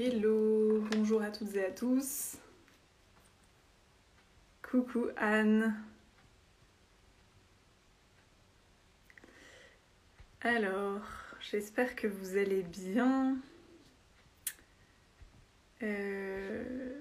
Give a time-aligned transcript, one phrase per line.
[0.00, 2.36] Hello, bonjour à toutes et à tous.
[4.62, 5.74] Coucou Anne.
[10.40, 11.00] Alors,
[11.40, 13.38] j'espère que vous allez bien.
[15.82, 17.00] Euh,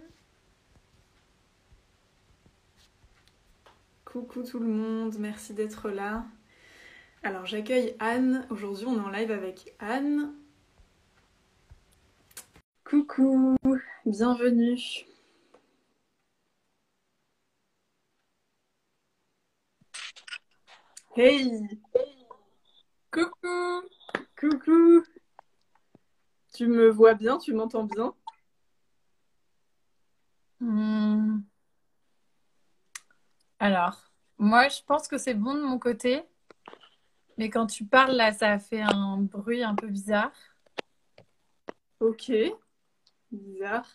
[4.05, 6.25] Coucou tout le monde, merci d'être là.
[7.21, 8.47] Alors j'accueille Anne.
[8.49, 10.33] Aujourd'hui on est en live avec Anne.
[12.89, 13.57] Coucou,
[14.05, 14.79] bienvenue.
[21.17, 21.67] Hey,
[23.11, 23.81] Coucou.
[24.39, 25.03] coucou.
[26.53, 28.13] Tu me vois bien, tu m'entends bien?
[30.61, 31.39] Hmm,
[33.59, 33.99] Alors,
[34.37, 36.23] moi, je pense que c'est bon de mon côté,
[37.37, 40.31] mais quand tu parles là, ça fait un bruit un peu bizarre.
[41.99, 42.31] Ok,
[43.31, 43.87] bizarre.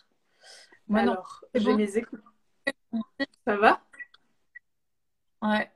[0.87, 1.77] Moi, non, Alors, j'ai bon.
[1.77, 2.21] mes écoutes.
[3.45, 3.81] Ça va?
[5.41, 5.71] Ouais.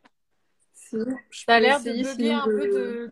[0.74, 3.12] Ça a l'air de bugger un peu de...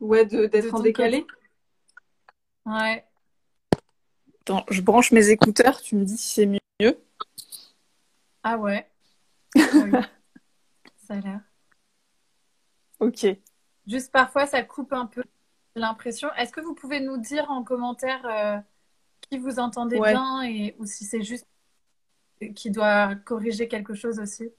[0.00, 1.26] Ouais, de- de d'être en décalé.
[2.64, 3.04] Ouais.
[4.42, 6.98] Attends, je branche mes écouteurs, tu me dis si c'est mieux.
[8.42, 8.88] Ah ouais.
[9.56, 9.90] Oui,
[10.96, 11.40] ça a l'air.
[13.00, 13.26] Ok.
[13.86, 15.24] Juste parfois, ça coupe un peu
[15.78, 16.28] l'impression.
[16.34, 18.58] Est-ce que vous pouvez nous dire en commentaire euh,
[19.30, 20.12] qui vous entendez Ouais.
[20.12, 21.46] bien et ou si c'est juste
[22.54, 24.50] qui doit corriger quelque chose aussi?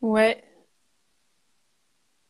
[0.00, 0.42] Ouais.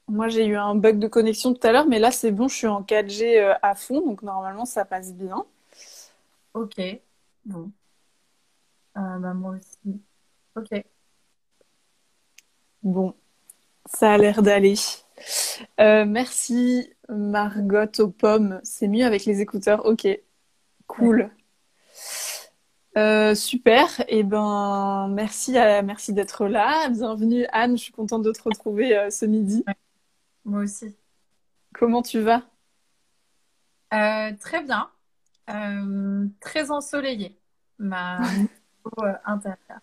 [0.09, 2.55] Moi, j'ai eu un bug de connexion tout à l'heure, mais là, c'est bon, je
[2.55, 5.45] suis en 4G euh, à fond, donc normalement, ça passe bien.
[6.55, 6.81] Ok.
[7.45, 7.73] Bon.
[8.97, 10.01] Euh, bah, moi aussi.
[10.55, 10.85] Ok.
[12.83, 13.15] Bon,
[13.85, 14.75] ça a l'air d'aller.
[15.81, 18.61] Euh, merci, Margot aux pommes.
[18.63, 19.87] C'est mieux avec les écouteurs.
[19.87, 20.07] Ok,
[20.87, 21.31] cool.
[22.97, 23.89] Euh, super.
[24.09, 26.89] Et ben, merci à- merci d'être là.
[26.89, 27.77] Bienvenue, Anne.
[27.77, 29.65] Je suis contente de te retrouver euh, ce midi.
[30.45, 30.97] Moi aussi.
[31.75, 32.43] Comment tu vas?
[33.93, 34.89] Euh, très bien.
[36.41, 37.37] Très ensoleillé.
[37.79, 39.81] Ma niveau intérieur.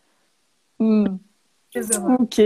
[1.71, 2.15] Très heureux.
[2.19, 2.41] ok.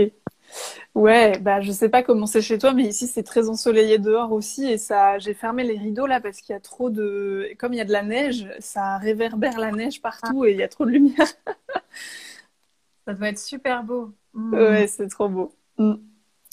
[0.94, 4.32] Ouais, bah je sais pas comment c'est chez toi, mais ici c'est très ensoleillé dehors
[4.32, 7.72] aussi et ça, j'ai fermé les rideaux là parce qu'il y a trop de, comme
[7.72, 10.68] il y a de la neige, ça réverbère la neige partout et il y a
[10.68, 11.26] trop de lumière.
[13.06, 14.12] ça doit être super beau.
[14.34, 15.52] Hmm, Ouais, c'est trop beau.
[15.78, 15.94] Hmm.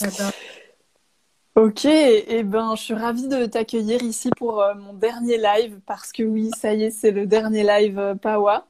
[0.00, 0.32] j'adore.
[1.54, 6.12] Ok, et ben je suis ravie de t'accueillir ici pour euh, mon dernier live parce
[6.12, 8.66] que oui, ça y est, c'est le dernier live euh, Pawa.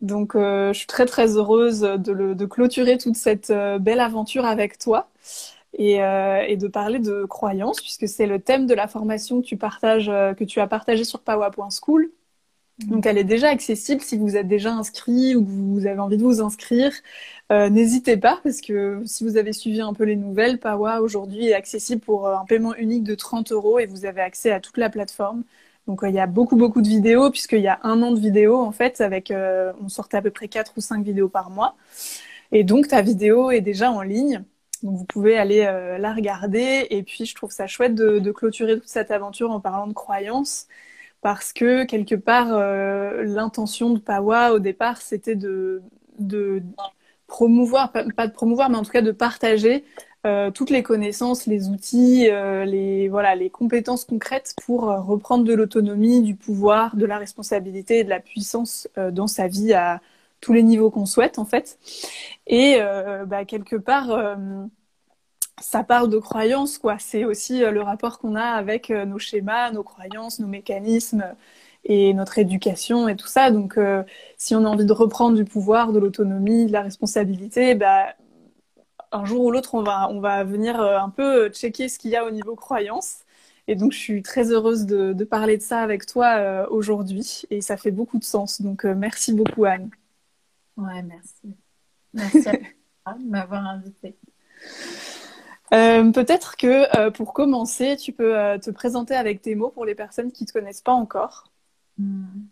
[0.00, 4.00] Donc euh, je suis très très heureuse de, le, de clôturer toute cette euh, belle
[4.00, 5.10] aventure avec toi
[5.74, 9.46] et, euh, et de parler de croyances puisque c'est le thème de la formation que
[9.46, 12.10] tu partages, que tu as partagé sur pawa.school.
[12.78, 12.90] Hmm.
[12.90, 16.16] Donc elle est déjà accessible si vous êtes déjà inscrit ou que vous avez envie
[16.16, 16.92] de vous inscrire.
[17.50, 21.54] N'hésitez pas parce que si vous avez suivi un peu les nouvelles, Pawa aujourd'hui est
[21.54, 24.88] accessible pour un paiement unique de 30 euros et vous avez accès à toute la
[24.88, 25.42] plateforme.
[25.86, 28.20] Donc euh, il y a beaucoup beaucoup de vidéos puisqu'il y a un an de
[28.20, 31.50] vidéos en fait avec euh, on sortait à peu près 4 ou 5 vidéos par
[31.50, 31.76] mois.
[32.52, 34.44] Et donc ta vidéo est déjà en ligne.
[34.82, 38.78] Donc vous pouvez aller euh, la regarder et puis je trouve ça chouette de, clôturer
[38.78, 40.66] toute cette aventure en parlant de croyances
[41.22, 42.48] parce que quelque part,
[43.24, 45.82] l'intention de Pawa au départ, c'était de,
[46.18, 46.62] de
[47.26, 49.84] promouvoir, pas de promouvoir, mais en tout cas de partager
[50.26, 55.44] euh, toutes les connaissances, les outils, euh, les, voilà, les compétences concrètes pour euh, reprendre
[55.44, 59.72] de l'autonomie, du pouvoir, de la responsabilité et de la puissance euh, dans sa vie
[59.72, 60.00] à
[60.40, 61.78] tous les niveaux qu'on souhaite en fait.
[62.46, 64.36] Et euh, bah, quelque part,
[65.60, 66.98] ça parle de croyances, quoi.
[66.98, 71.24] C'est aussi le rapport qu'on a avec nos schémas, nos croyances, nos mécanismes
[71.84, 73.50] et notre éducation et tout ça.
[73.50, 74.02] Donc, euh,
[74.36, 78.14] si on a envie de reprendre du pouvoir, de l'autonomie, de la responsabilité, bah,
[79.12, 82.10] un jour ou l'autre, on va, on va venir euh, un peu checker ce qu'il
[82.10, 83.20] y a au niveau croyances.
[83.68, 87.42] Et donc, je suis très heureuse de, de parler de ça avec toi euh, aujourd'hui.
[87.50, 88.60] Et ça fait beaucoup de sens.
[88.62, 89.90] Donc, euh, merci beaucoup, Anne.
[90.76, 91.56] Ouais, merci.
[92.14, 92.54] Merci à
[93.04, 94.18] toi de m'avoir invité.
[95.72, 99.84] Euh, peut-être que euh, pour commencer, tu peux euh, te présenter avec tes mots pour
[99.84, 101.52] les personnes qui ne te connaissent pas encore.
[101.98, 102.48] Hmm,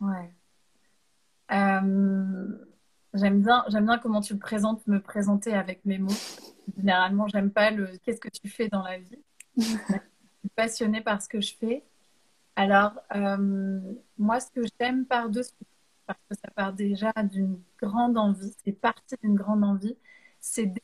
[0.00, 0.32] Ouais.
[3.14, 6.12] Euh, j'aime bien, j'aime bien comment tu le présentes, me présenter avec mes mots.
[6.76, 9.18] Généralement, j'aime pas le qu'est-ce que tu fais dans la vie.
[9.56, 11.84] Je suis passionnée par ce que je fais.
[12.56, 13.80] Alors, euh,
[14.18, 15.52] moi, ce que j'aime par-dessus,
[16.06, 19.96] parce que ça part déjà d'une grande envie, c'est parti d'une grande envie,
[20.40, 20.82] c'est des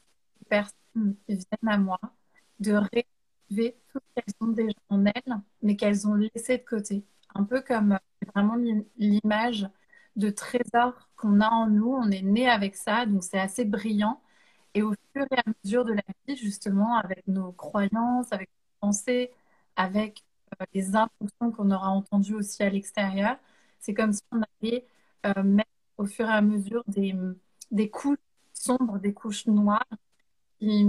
[0.49, 2.01] personnes qui viennent à moi
[2.61, 7.05] de réactiver tout ce qu'elles ont déjà en elles, mais qu'elles ont laissé de côté
[7.35, 7.99] un peu comme
[8.35, 8.57] vraiment
[8.97, 9.69] l'image
[10.19, 11.89] de trésor qu'on a en nous.
[11.93, 14.21] On est né avec ça, donc c'est assez brillant.
[14.75, 18.89] Et au fur et à mesure de la vie, justement, avec nos croyances, avec nos
[18.89, 19.31] pensées,
[19.77, 20.25] avec
[20.61, 23.37] euh, les impulsions qu'on aura entendues aussi à l'extérieur,
[23.81, 24.87] c'est comme si on allait
[25.27, 27.15] euh, mettre au fur et à mesure des,
[27.71, 28.19] des couches
[28.55, 29.87] sombres, des couches noires
[30.59, 30.85] qui,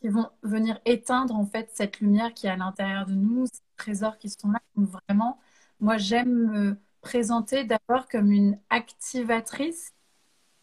[0.00, 3.60] qui, vont venir éteindre en fait cette lumière qui est à l'intérieur de nous, ces
[3.76, 4.60] trésors qui sont là.
[4.76, 5.38] Donc vraiment,
[5.80, 9.92] moi j'aime me présenter d'abord comme une activatrice.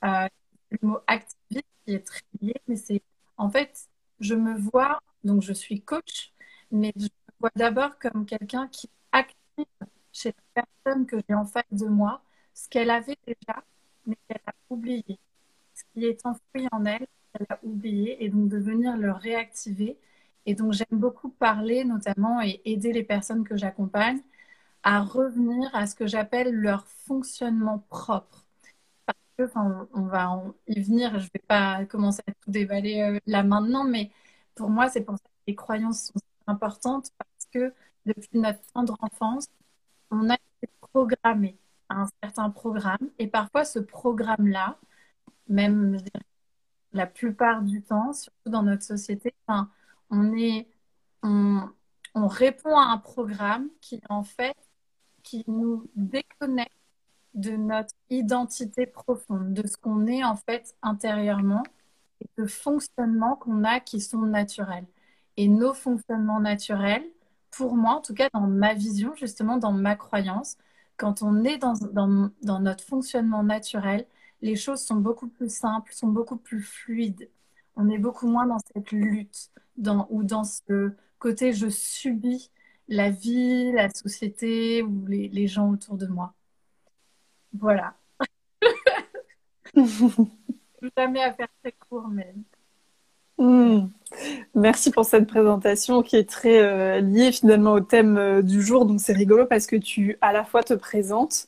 [0.03, 0.27] Euh,
[0.71, 3.01] le mot activiste qui est très lié, mais c'est
[3.37, 3.89] en fait,
[4.19, 6.33] je me vois, donc je suis coach,
[6.71, 7.09] mais je me
[7.39, 9.65] vois d'abord comme quelqu'un qui active
[10.13, 12.21] chez la personne que j'ai en face de moi
[12.53, 13.63] ce qu'elle avait déjà,
[14.05, 15.19] mais qu'elle a oublié.
[15.73, 19.97] Ce qui est enfoui en elle, elle a oublié, et donc de venir le réactiver.
[20.45, 24.21] Et donc j'aime beaucoup parler notamment et aider les personnes que j'accompagne
[24.83, 28.45] à revenir à ce que j'appelle leur fonctionnement propre.
[29.05, 33.01] Parce que, enfin, on, va y venir, je ne vais pas commencer à tout dévaler
[33.01, 34.11] euh, là maintenant, mais
[34.55, 37.73] pour moi, c'est pour ça que les croyances sont importantes parce que
[38.05, 39.47] depuis notre tendre enfance,
[40.11, 41.57] on a été programmé
[41.89, 44.77] à un certain programme et parfois ce programme-là,
[45.49, 45.97] même
[46.93, 49.69] la plupart du temps, surtout dans notre société, enfin,
[50.09, 50.67] on est,
[51.23, 54.55] on répond à un programme qui en fait
[55.23, 56.71] qui nous déconnecte
[57.33, 61.63] de notre identité profonde, de ce qu'on est en fait intérieurement
[62.21, 64.85] et de fonctionnements qu'on a qui sont naturels.
[65.37, 67.05] Et nos fonctionnements naturels,
[67.51, 70.57] pour moi, en tout cas dans ma vision, justement dans ma croyance,
[70.97, 74.05] quand on est dans, dans, dans notre fonctionnement naturel,
[74.41, 77.29] les choses sont beaucoup plus simples, sont beaucoup plus fluides.
[77.75, 82.51] On est beaucoup moins dans cette lutte dans, ou dans ce côté je subis
[82.91, 86.33] la vie, la société ou les, gens autour de moi.
[87.53, 87.95] Voilà.
[90.97, 92.35] Jamais à faire très court, mais.
[93.37, 93.87] Hmm.
[94.53, 98.85] Merci pour cette présentation qui est très euh, liée finalement au thème euh, du jour.
[98.85, 101.47] Donc c'est rigolo parce que tu à la fois te présentes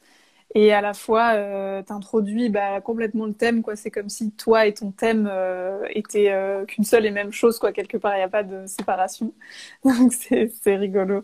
[0.56, 3.76] et à la fois euh, t'introduis bah, complètement le thème quoi.
[3.76, 7.60] C'est comme si toi et ton thème euh, étaient euh, qu'une seule et même chose
[7.60, 7.72] quoi.
[7.72, 9.34] Quelque part il n'y a pas de séparation.
[9.84, 11.24] Donc c'est rigolo.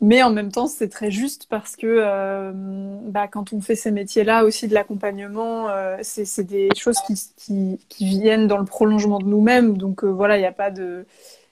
[0.00, 2.52] Mais en même temps c'est très juste parce que euh,
[3.04, 7.14] bah, quand on fait ces métiers là aussi de l'accompagnement euh, c'est des choses qui,
[7.36, 9.78] qui qui viennent dans le prolongement de nous-mêmes.
[9.78, 11.06] Donc voilà il n'y a pas de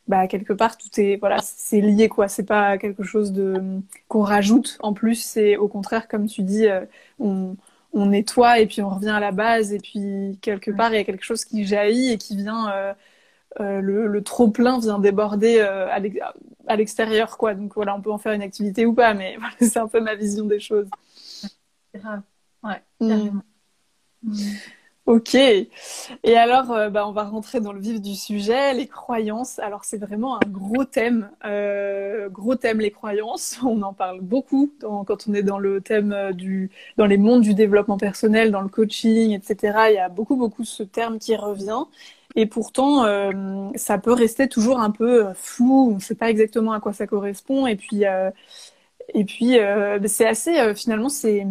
[0.06, 2.28] bah quelque part tout est voilà c'est lié quoi.
[2.28, 5.16] C'est pas quelque chose de qu'on rajoute en plus.
[5.16, 6.84] C'est au contraire comme tu dis euh,
[7.18, 7.56] on
[7.94, 9.72] on nettoie et puis on revient à la base.
[9.72, 12.94] Et puis quelque part il y a quelque chose qui jaillit et qui vient euh,
[13.60, 15.88] euh, le, le trop plein vient déborder euh,
[16.66, 17.54] à l'extérieur quoi.
[17.54, 20.00] Donc voilà on peut en faire une activité ou pas mais voilà, c'est un peu
[20.00, 20.88] ma vision des choses.
[21.94, 22.22] Grave.
[22.62, 23.42] Ouais carrément.
[24.22, 24.34] Mm.
[25.06, 25.34] Ok.
[25.34, 25.68] Et
[26.36, 29.58] alors, euh, bah, on va rentrer dans le vif du sujet, les croyances.
[29.58, 33.58] Alors, c'est vraiment un gros thème, euh, gros thème les croyances.
[33.64, 37.18] On en parle beaucoup dans, quand on est dans le thème euh, du, dans les
[37.18, 39.90] mondes du développement personnel, dans le coaching, etc.
[39.90, 41.84] Il y a beaucoup, beaucoup ce terme qui revient.
[42.34, 45.90] Et pourtant, euh, ça peut rester toujours un peu euh, flou.
[45.92, 47.66] On ne sait pas exactement à quoi ça correspond.
[47.66, 48.04] Et puis,
[49.14, 49.58] et puis,
[50.06, 51.46] c'est assez, finalement, c'est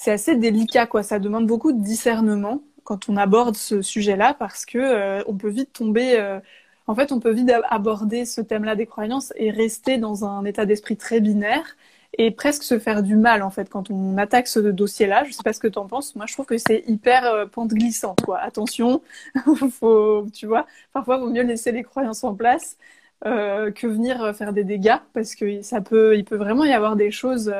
[0.00, 1.02] c'est assez délicat, quoi.
[1.02, 5.50] Ça demande beaucoup de discernement quand on aborde ce sujet-là, parce que euh, on peut
[5.50, 6.18] vite tomber.
[6.18, 6.40] Euh,
[6.86, 10.64] en fait, on peut vite aborder ce thème-là des croyances et rester dans un état
[10.64, 11.76] d'esprit très binaire
[12.16, 15.24] et presque se faire du mal en fait quand on attaque ce dossier-là.
[15.24, 16.16] Je sais pas ce que tu en penses.
[16.16, 18.22] Moi, je trouve que c'est hyper euh, pente glissante.
[18.24, 18.38] Quoi.
[18.38, 19.02] Attention,
[19.70, 22.78] faut, tu vois, parfois il vaut mieux laisser les croyances en place
[23.22, 27.10] que venir faire des dégâts parce que ça peut, il peut vraiment y avoir des
[27.10, 27.52] choses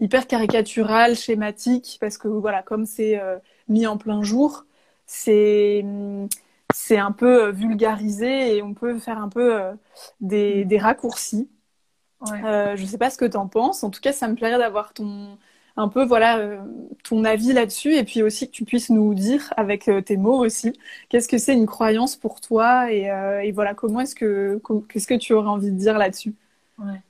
[0.00, 3.38] hyper caricatural, schématique, parce que voilà, comme c'est euh,
[3.68, 4.64] mis en plein jour,
[5.06, 5.84] c'est
[6.74, 9.74] c'est un peu euh, vulgarisé et on peut faire un peu euh,
[10.20, 11.48] des, des raccourcis.
[12.20, 12.42] Ouais.
[12.44, 13.84] Euh, je sais pas ce que tu en penses.
[13.84, 15.38] En tout cas, ça me plairait d'avoir ton
[15.76, 16.64] un peu voilà
[17.04, 20.72] ton avis là-dessus et puis aussi que tu puisses nous dire avec tes mots aussi
[21.08, 23.04] qu'est-ce que c'est une croyance pour toi et,
[23.44, 26.34] et voilà comment est-ce que qu'est-ce que tu aurais envie de dire là-dessus?
[26.78, 27.02] Ouais.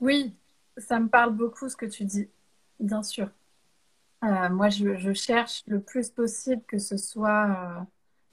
[0.00, 0.34] Oui,
[0.80, 2.28] ça me parle beaucoup ce que tu dis,
[2.80, 3.30] bien sûr.
[4.24, 7.80] Euh, moi, je, cherche le plus possible que ce soit euh,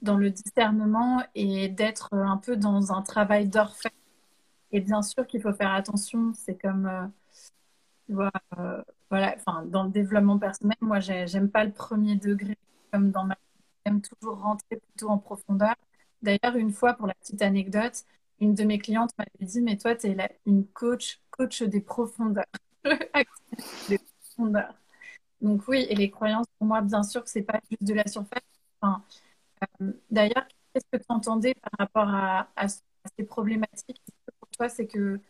[0.02, 3.94] dans le discernement et d'être un peu dans un travail d'orfèvre.
[4.72, 6.32] Et bien sûr qu'il faut faire attention.
[6.34, 7.06] C'est comme, euh,
[8.06, 8.30] tu vois,
[9.10, 12.56] voilà, enfin, dans le développement personnel, moi, j'aime pas le premier degré
[12.92, 13.36] comme dans ma.
[13.86, 15.74] J'aime toujours rentrer plutôt en profondeur.
[16.22, 18.04] D'ailleurs, une fois, pour la petite anecdote,
[18.40, 22.44] une de mes clientes m'avait dit, mais toi, tu es une coach, coach des profondeurs.
[23.88, 24.74] des profondeurs.
[25.40, 28.06] Donc oui, et les croyances, pour moi, bien sûr que c'est pas juste de la
[28.06, 28.42] surface.
[28.80, 29.02] Enfin,
[29.82, 34.02] euh, D'ailleurs, qu'est-ce que tu entendais par rapport à, ces problématiques?
[34.40, 35.20] Pour toi, c'est que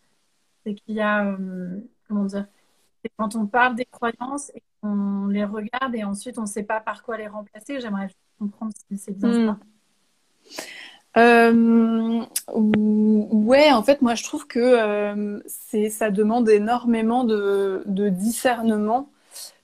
[0.65, 2.47] c'est qu'il y a, euh, comment dire,
[3.03, 6.65] c'est quand on parle des croyances et qu'on les regarde et ensuite on ne sait
[6.65, 7.81] pas par quoi les remplacer.
[7.81, 9.47] J'aimerais comprendre si c'est bien hmm.
[9.47, 9.59] ça.
[11.17, 12.23] Euh,
[12.55, 15.41] ouais, en fait, moi, je trouve que euh,
[15.91, 19.11] ça demande énormément de, de discernement.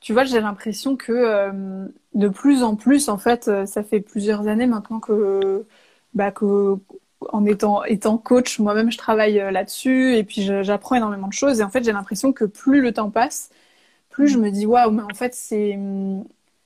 [0.01, 4.49] Tu vois, j'ai l'impression que euh, de plus en plus, en fait, ça fait plusieurs
[4.49, 5.67] années maintenant que,
[6.15, 6.77] bah, que
[7.33, 11.61] en étant, étant coach, moi-même, je travaille là-dessus et puis j'apprends énormément de choses.
[11.61, 13.51] Et en fait, j'ai l'impression que plus le temps passe,
[14.11, 15.79] plus je me dis waouh, mais en fait, c'est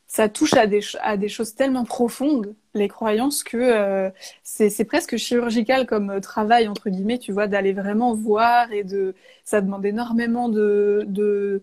[0.08, 4.10] ça touche à des, à des choses tellement profondes, les croyances, que euh,
[4.42, 9.14] c'est presque chirurgical comme euh, travail, entre guillemets, tu vois, d'aller vraiment voir et de.
[9.44, 11.62] Ça demande énormément de, de,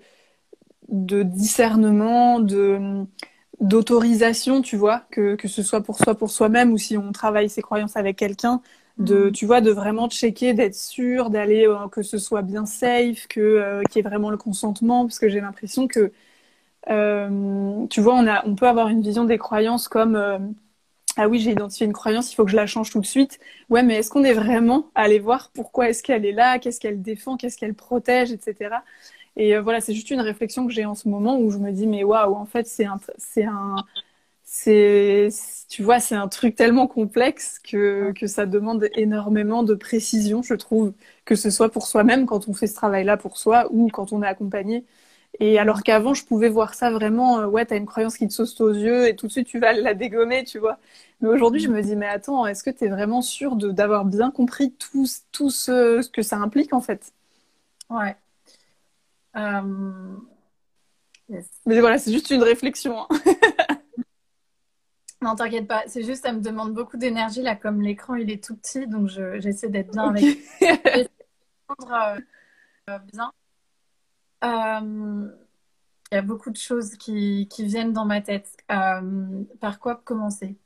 [0.90, 3.06] de discernement, de
[3.62, 7.50] d'autorisation, tu vois, que, que ce soit pour soi, pour soi-même, ou si on travaille
[7.50, 8.62] ses croyances avec quelqu'un,
[8.98, 9.32] de, mm.
[9.32, 13.82] tu vois, de vraiment checker, d'être sûr, d'aller, euh, que ce soit bien safe, que,
[13.90, 16.12] qu'il y ait vraiment le consentement, parce que j'ai l'impression que euh,
[17.90, 20.38] tu vois, on, a, on peut avoir une vision des croyances comme euh,
[21.18, 23.40] ah oui, j'ai identifié une croyance, il faut que je la change tout de suite.
[23.70, 27.02] Ouais, mais est-ce qu'on est vraiment allé voir pourquoi est-ce qu'elle est là, qu'est-ce qu'elle
[27.02, 28.84] défend, qu'est-ce qu'elle protège, etc.
[29.38, 31.72] Et euh, voilà, c'est juste une réflexion que j'ai en ce moment où je me
[31.72, 33.78] dis mais waouh, en fait c'est un, c'est un,
[34.44, 35.30] c'est,
[35.70, 40.54] tu vois, c'est un truc tellement complexe que que ça demande énormément de précision, je
[40.56, 40.94] trouve,
[41.26, 44.22] que ce soit pour soi-même quand on fait ce travail-là pour soi ou quand on
[44.24, 44.86] est accompagné.
[45.40, 48.34] Et alors qu'avant, je pouvais voir ça vraiment, euh, ouais, t'as une croyance qui te
[48.34, 50.78] saute aux yeux et tout de suite tu vas la dégommer, tu vois.
[51.22, 54.72] Mais aujourd'hui, je me dis, mais attends, est-ce que t'es vraiment sûr d'avoir bien compris
[54.74, 57.14] tout, tout ce, ce, que ça implique en fait?
[57.90, 58.16] Ouais.
[59.36, 59.62] Euh,
[61.66, 63.00] mais voilà, c'est juste une réflexion.
[63.02, 63.08] Hein.
[65.22, 68.44] non, t'inquiète pas, c'est juste, ça me demande beaucoup d'énergie là, comme l'écran il est
[68.44, 70.38] tout petit, donc j'essaie d'être bien avec.
[72.88, 73.32] Euh, bien.
[74.44, 75.30] Euh,
[76.12, 78.50] il y a beaucoup de choses qui, viennent dans ma tête.
[78.72, 80.58] Euh, par quoi commencer?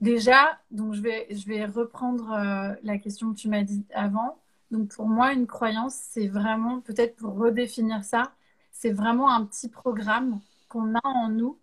[0.00, 4.40] Déjà, donc je vais, je vais reprendre euh, la question que tu m'as dit avant.
[4.70, 8.32] Donc pour moi, une croyance, c'est vraiment, peut-être pour redéfinir ça,
[8.72, 11.58] c'est vraiment un petit programme qu'on a en nous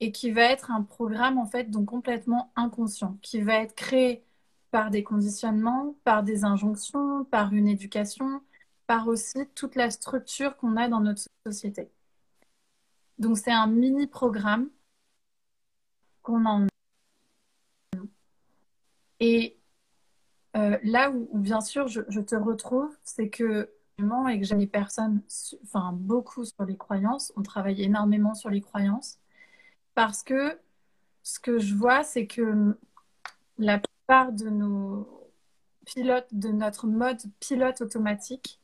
[0.00, 4.24] et qui va être un programme en fait donc complètement inconscient, qui va être créé
[4.70, 8.42] par des conditionnements, par des injonctions, par une éducation,
[8.86, 11.90] par aussi toute la structure qu'on a dans notre société.
[13.18, 14.68] Donc c'est un mini programme
[16.22, 16.66] qu'on en
[19.20, 19.58] et
[20.56, 23.70] euh, là où, bien sûr je, te retrouve, c'est que
[24.28, 25.22] et que j'ai des personnes,
[25.64, 29.18] enfin beaucoup sur les croyances, on travaille énormément sur les croyances,
[29.94, 30.58] parce que
[31.22, 32.78] ce que je vois, c'est que
[33.58, 35.32] la plupart de nos
[35.86, 38.60] pilotes, de notre mode pilote automatique,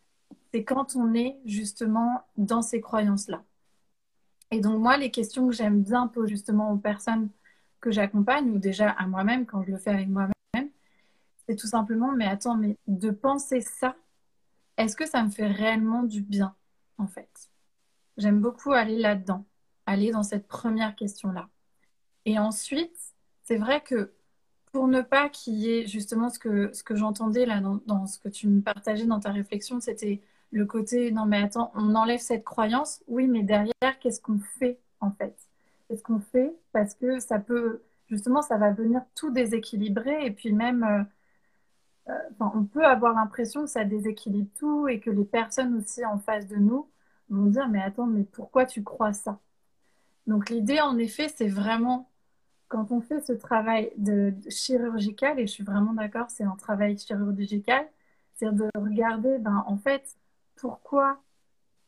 [0.53, 3.43] c'est quand on est justement dans ces croyances-là.
[4.51, 7.31] Et donc moi, les questions que j'aime bien poser justement aux personnes
[7.81, 10.71] que j'accompagne, ou déjà à moi-même quand je le fais avec moi-même,
[11.49, 13.97] c'est tout simplement, mais attends, mais de penser ça,
[14.77, 16.55] est-ce que ça me fait réellement du bien,
[16.99, 17.51] en fait?
[18.19, 19.45] J'aime beaucoup aller là-dedans,
[19.87, 21.49] aller dans cette première question-là.
[22.27, 22.97] Et ensuite,
[23.43, 24.13] c'est vrai que
[24.71, 28.07] pour ne pas qu'il y ait justement ce que, ce que j'entendais là dans, dans,
[28.07, 31.95] ce que tu me partageais dans ta réflexion, c'était le côté non mais attends, on
[31.95, 35.37] enlève cette croyance, oui, mais derrière, qu'est-ce qu'on fait en fait?
[35.89, 36.55] Qu'est-ce qu'on fait?
[36.73, 40.27] Parce que ça peut, justement, ça va venir tout déséquilibrer.
[40.27, 45.11] Et puis même, euh, euh, on peut avoir l'impression que ça déséquilibre tout et que
[45.11, 46.89] les personnes aussi en face de nous
[47.31, 49.41] vont dire mais attends, mais pourquoi tu crois ça?
[50.27, 52.09] Donc l'idée en effet, c'est vraiment
[52.73, 56.97] quand on fait ce travail de chirurgical, et je suis vraiment d'accord, c'est un travail
[56.99, 57.87] chirurgical,
[58.35, 60.17] c'est de regarder, ben, en fait,
[60.63, 61.21] pourquoi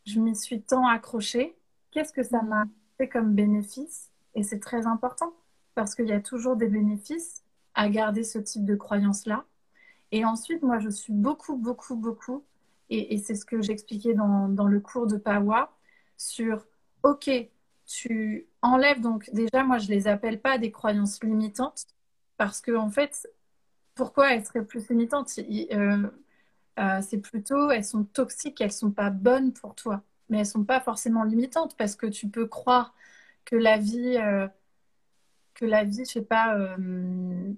[0.05, 1.57] je m'y suis tant accrochée,
[1.93, 2.65] qu'est-ce que ça m'a
[2.99, 4.11] fait comme bénéfice.
[4.35, 5.33] Et c'est très important
[5.77, 9.45] parce qu'il y a toujours des bénéfices à garder ce type de croyance-là.
[10.11, 12.45] Et ensuite, moi, je suis beaucoup, beaucoup, beaucoup,
[12.91, 15.73] et, c'est ce que j'expliquais dans, dans le cours de Pawa,
[16.17, 16.67] sur,
[17.05, 17.31] OK,
[17.87, 21.87] tu enlèves donc, déjà, moi, je les appelle pas des croyances limitantes,
[22.37, 23.29] parce que, en fait,
[23.95, 25.39] pourquoi elles seraient plus limitantes?
[25.73, 26.11] Euh,
[26.79, 30.65] euh, c'est plutôt, elles sont toxiques, elles sont pas bonnes pour toi, mais elles sont
[30.65, 32.95] pas forcément limitantes parce que tu peux croire
[33.45, 34.49] que la vie, euh,
[35.55, 37.53] que la vie, je sais pas, euh,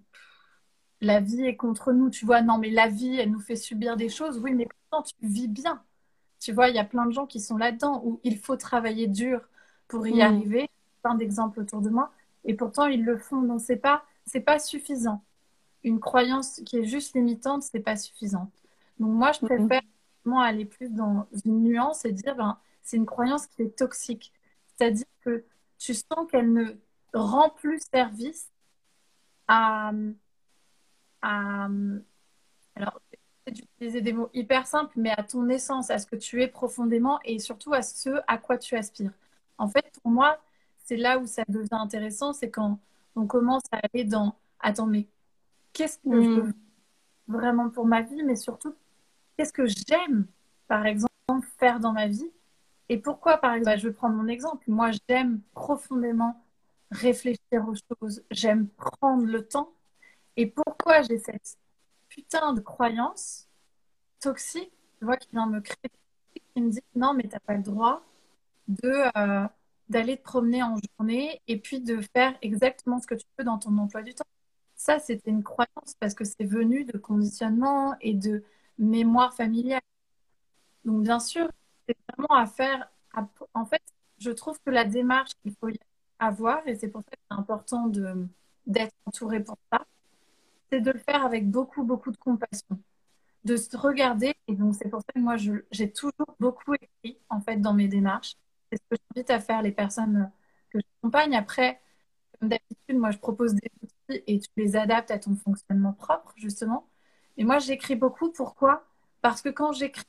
[1.01, 2.11] la vie est contre nous.
[2.11, 4.39] Tu vois, non, mais la vie, elle nous fait subir des choses.
[4.39, 5.83] Oui, mais pourtant, tu vis bien.
[6.41, 9.07] Tu vois, il y a plein de gens qui sont là-dedans où il faut travailler
[9.07, 9.41] dur
[9.89, 10.21] pour y mm.
[10.21, 10.71] arriver.
[11.03, 12.13] Plein d'exemples autour de moi.
[12.45, 13.43] Et pourtant, ils le font.
[13.43, 15.23] Donc, c'est pas, c'est pas suffisant.
[15.85, 18.51] Une croyance qui est juste limitante, c'est pas suffisant.
[18.99, 19.83] Donc, moi, je préfère
[20.35, 24.33] aller plus dans une nuance et dire, ben, c'est une croyance qui est toxique.
[24.67, 25.45] C'est-à-dire que
[25.79, 26.77] tu sens qu'elle ne
[27.13, 28.51] rend plus service
[29.49, 29.93] à,
[31.23, 31.69] à
[32.75, 33.01] alors,
[33.47, 37.21] d'utiliser des mots hyper simples, mais à ton essence, à ce que tu es profondément
[37.25, 39.13] et surtout à ce à quoi tu aspires.
[39.59, 40.39] En fait, pour moi,
[40.85, 42.79] c'est là où ça devient intéressant, c'est quand
[43.15, 45.07] on commence à aller dans attends, mais
[45.73, 46.55] qu'est-ce que je veux mm.
[47.29, 48.75] vraiment pour ma vie, mais surtout,
[49.37, 50.27] qu'est-ce que j'aime,
[50.69, 51.13] par exemple,
[51.59, 52.31] faire dans ma vie
[52.89, 54.65] et pourquoi, par exemple, bah, je vais prendre mon exemple.
[54.69, 56.41] Moi, j'aime profondément
[56.91, 59.73] réfléchir aux choses, j'aime prendre le temps.
[60.37, 61.59] Et pourquoi j'ai cette
[62.09, 63.49] putain de croyance
[64.21, 65.91] toxique, tu vois, qui vient me créer,
[66.55, 68.03] qui me dit non, mais t'as pas le droit
[68.69, 69.49] de euh,
[69.89, 73.59] d'aller te promener en journée et puis de faire exactement ce que tu veux dans
[73.59, 74.25] ton emploi du temps.
[74.77, 78.45] Ça, c'était une croyance parce que c'est venu de conditionnement et de
[78.79, 79.81] mémoire familiale.
[80.85, 81.49] Donc, bien sûr,
[81.89, 82.91] c'est vraiment à faire.
[83.55, 83.83] En fait,
[84.19, 85.69] je trouve que la démarche qu'il faut
[86.19, 87.89] avoir, et c'est pour ça que c'est important
[88.67, 89.85] d'être entouré pour ça,
[90.71, 92.81] c'est de le faire avec beaucoup, beaucoup de compassion.
[93.45, 94.35] De se regarder.
[94.49, 97.89] Et donc, c'est pour ça que moi, j'ai toujours beaucoup écrit, en fait, dans mes
[97.89, 98.35] démarches.
[98.71, 100.31] C'est ce que j'invite à faire les personnes
[100.71, 101.37] que j'accompagne.
[101.37, 101.81] Après,
[102.39, 106.33] comme d'habitude, moi, je propose des outils et tu les adaptes à ton fonctionnement propre,
[106.37, 106.89] justement.
[107.37, 108.31] Mais moi, j'écris beaucoup.
[108.31, 108.85] Pourquoi?
[109.21, 110.05] Parce que quand j'écris,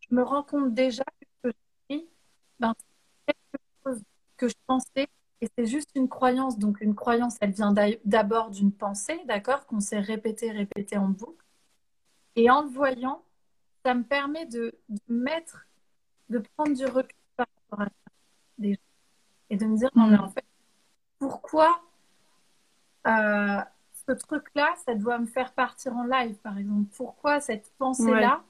[0.00, 1.04] je me rends compte déjà
[1.42, 1.50] que
[1.88, 2.08] j'écris,
[2.60, 2.74] ben,
[3.26, 4.02] c'est quelque chose
[4.36, 5.08] que je pensais
[5.40, 6.58] et c'est juste une croyance.
[6.58, 7.74] Donc, une croyance, elle vient
[8.04, 11.44] d'abord d'une pensée, d'accord, qu'on s'est répété, répété en boucle.
[12.36, 13.22] Et en le voyant,
[13.84, 15.66] ça me permet de, mettre,
[16.28, 18.64] de prendre du recul par rapport à ça,
[19.50, 20.44] Et de me dire, non, mais en fait,
[21.18, 21.82] pourquoi
[23.06, 23.60] euh,
[24.14, 28.42] ce truc-là, ça doit me faire partir en live, par exemple Pourquoi cette pensée-là,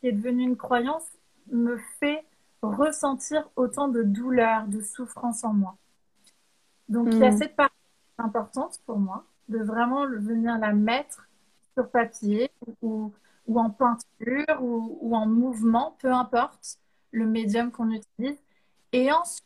[0.00, 1.06] qui est devenue une croyance,
[1.50, 2.24] me fait
[2.62, 5.76] ressentir autant de douleur, de souffrance en moi?
[6.88, 7.38] Donc, il y a mm.
[7.38, 7.74] cette partie
[8.18, 11.28] importante pour moi de vraiment venir la mettre
[11.74, 12.50] sur papier
[12.82, 13.12] ou,
[13.46, 16.78] ou en peinture ou, ou, en mouvement, peu importe
[17.10, 18.38] le médium qu'on utilise.
[18.92, 19.44] Et ensuite,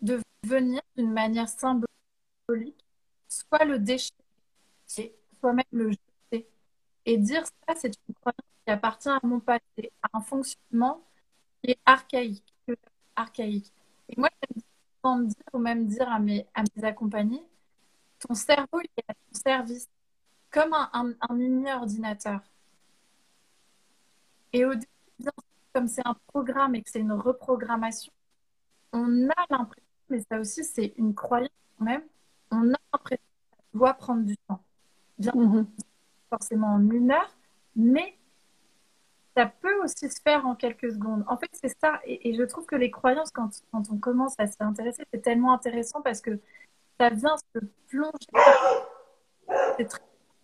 [0.00, 2.84] de venir d'une manière symbolique,
[3.28, 4.23] soit le déchirer,
[5.40, 6.48] soit même le jeter.
[7.06, 11.04] Et dire ça, c'est une croyance qui appartient à mon passé, à un fonctionnement
[11.62, 12.44] qui est archaïque.
[13.16, 13.72] archaïque.
[14.08, 17.44] Et moi, j'aime dire ou même dire à mes, à mes accompagnés,
[18.18, 19.88] ton cerveau il est à ton service,
[20.50, 22.40] comme un, un, mini ordinateur.
[24.52, 25.30] Et au début,
[25.72, 28.12] comme c'est un programme et que c'est une reprogrammation,
[28.92, 32.04] on a l'impression, mais ça aussi c'est une croyance quand même,
[32.50, 34.62] on a l'impression que ça doit prendre du temps.
[35.18, 35.66] Bien mm-hmm.
[36.30, 37.36] forcément en une heure,
[37.76, 38.16] mais
[39.36, 41.24] ça peut aussi se faire en quelques secondes.
[41.28, 42.00] En fait, c'est ça.
[42.04, 45.52] Et, je trouve que les croyances, quand, quand on commence à s'y intéresser, c'est tellement
[45.52, 46.38] intéressant parce que
[47.00, 48.12] ça vient se plonger.
[49.76, 50.00] C'est très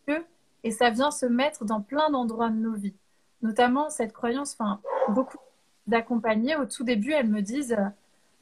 [0.07, 0.27] curieux
[0.65, 2.97] et ça vient se mettre dans plein d'endroits de nos vies.
[3.43, 5.39] Notamment cette croyance, enfin, beaucoup
[5.87, 7.89] d'accompagnés, au tout début, elles me disent euh,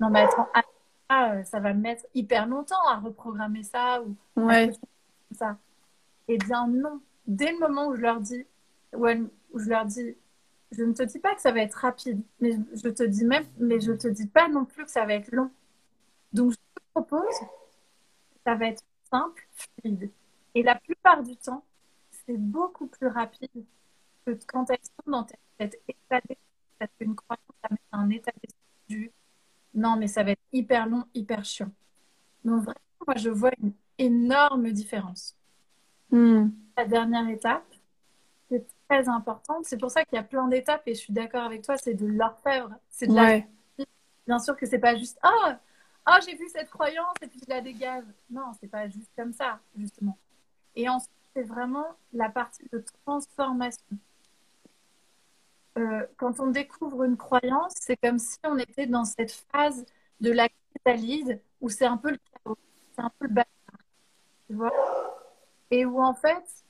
[0.00, 0.62] Non, mais attends, ah,
[1.08, 4.72] ah, ça va me mettre hyper longtemps à reprogrammer ça ou ouais.
[5.32, 5.56] ça.
[6.28, 7.00] Eh bien, non.
[7.26, 8.46] Dès le moment où je leur dis,
[8.94, 10.16] où je leur dis
[10.72, 13.46] je ne te dis pas que ça va être rapide, mais je te dis même,
[13.58, 15.50] mais je te dis pas non plus que ça va être long.
[16.32, 17.34] Donc, je te propose,
[18.44, 19.46] ça va être simple,
[19.80, 20.10] fluide.
[20.54, 21.64] Et la plupart du temps,
[22.26, 23.50] c'est beaucoup plus rapide
[24.26, 25.26] que quand elles sont dans
[25.60, 29.12] cet état d'esprit, une croyance à mettre un état d'esprit
[29.74, 31.72] non, mais ça va être hyper long, hyper chiant.
[32.44, 35.38] Donc, vraiment, moi, je vois une énorme différence.
[36.11, 36.49] Hmm.
[36.77, 37.64] La dernière étape,
[38.88, 39.64] très importante.
[39.66, 41.94] C'est pour ça qu'il y a plein d'étapes et je suis d'accord avec toi, c'est
[41.94, 42.71] de l'orfèvre.
[42.90, 43.40] C'est de la...
[44.27, 45.59] Bien sûr que c'est pas juste ah
[46.05, 48.05] ah j'ai vu cette croyance et puis je la dégage.
[48.31, 50.18] Non, c'est pas juste comme ça justement.
[50.75, 53.97] Et ensuite c'est vraiment la partie de transformation.
[55.79, 59.87] Euh, quand on découvre une croyance, c'est comme si on était dans cette phase
[60.21, 62.59] de la chrysalide où c'est un peu le chaos,
[62.94, 63.47] c'est un peu le bazar,
[64.47, 64.73] tu vois,
[65.70, 66.64] et où en fait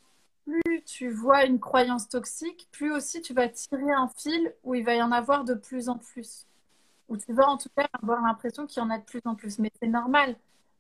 [0.45, 4.85] plus tu vois une croyance toxique, plus aussi tu vas tirer un fil où il
[4.85, 6.47] va y en avoir de plus en plus.
[7.09, 9.35] Où tu vas en tout cas avoir l'impression qu'il y en a de plus en
[9.35, 9.59] plus.
[9.59, 10.37] Mais c'est normal,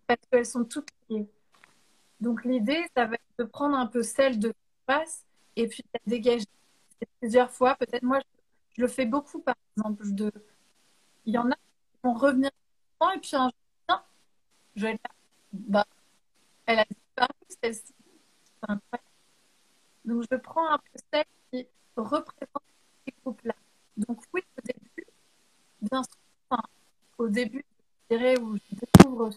[0.07, 1.29] parce qu'elles sont toutes liées.
[2.21, 4.53] Donc l'idée, ça va être de prendre un peu celle de
[4.87, 5.25] face
[5.57, 6.47] et puis de dégager
[7.21, 7.77] plusieurs fois.
[7.77, 8.21] Peut-être moi,
[8.77, 10.05] je, le fais beaucoup, par exemple.
[11.27, 12.51] Il y en a qui vont revenir
[13.15, 13.51] et puis un
[13.89, 14.03] jour,
[14.75, 14.99] je vais
[15.53, 15.87] bah,
[16.67, 17.98] elle a disparu, celle-ci.
[20.05, 22.63] Donc je prends un peu celle qui représente
[23.07, 23.55] ces groupes-là.
[23.97, 25.07] Donc oui, au début,
[25.83, 26.61] bien sûr,
[27.19, 27.65] au début,
[28.11, 29.31] je dirais, où je découvre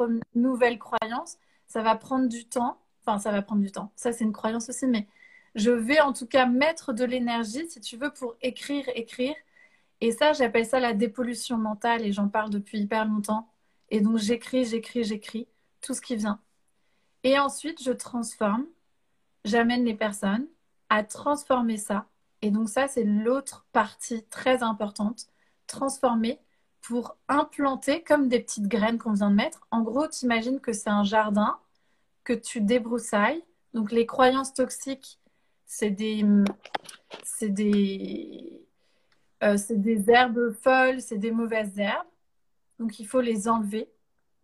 [0.00, 2.78] une nouvelle croyance, ça va prendre du temps.
[3.02, 3.92] Enfin, ça va prendre du temps.
[3.96, 5.06] Ça, c'est une croyance aussi, mais
[5.54, 9.34] je vais en tout cas mettre de l'énergie, si tu veux, pour écrire, écrire.
[10.00, 13.48] Et ça, j'appelle ça la dépollution mentale et j'en parle depuis hyper longtemps.
[13.90, 15.46] Et donc, j'écris, j'écris, j'écris
[15.80, 16.40] tout ce qui vient.
[17.24, 18.66] Et ensuite, je transforme,
[19.44, 20.46] j'amène les personnes
[20.90, 22.06] à transformer ça.
[22.42, 25.26] Et donc, ça, c'est l'autre partie très importante.
[25.66, 26.38] Transformer
[26.82, 29.66] pour implanter comme des petites graines qu'on vient de mettre.
[29.70, 31.58] En gros, tu imagines que c'est un jardin
[32.22, 33.42] que tu débroussailles.
[33.72, 35.18] Donc, les croyances toxiques
[35.66, 36.24] c'est des,
[37.24, 38.64] c'est des,
[39.42, 42.06] euh, des herbes folles, c'est des mauvaises herbes.
[42.78, 43.88] Donc il faut les enlever.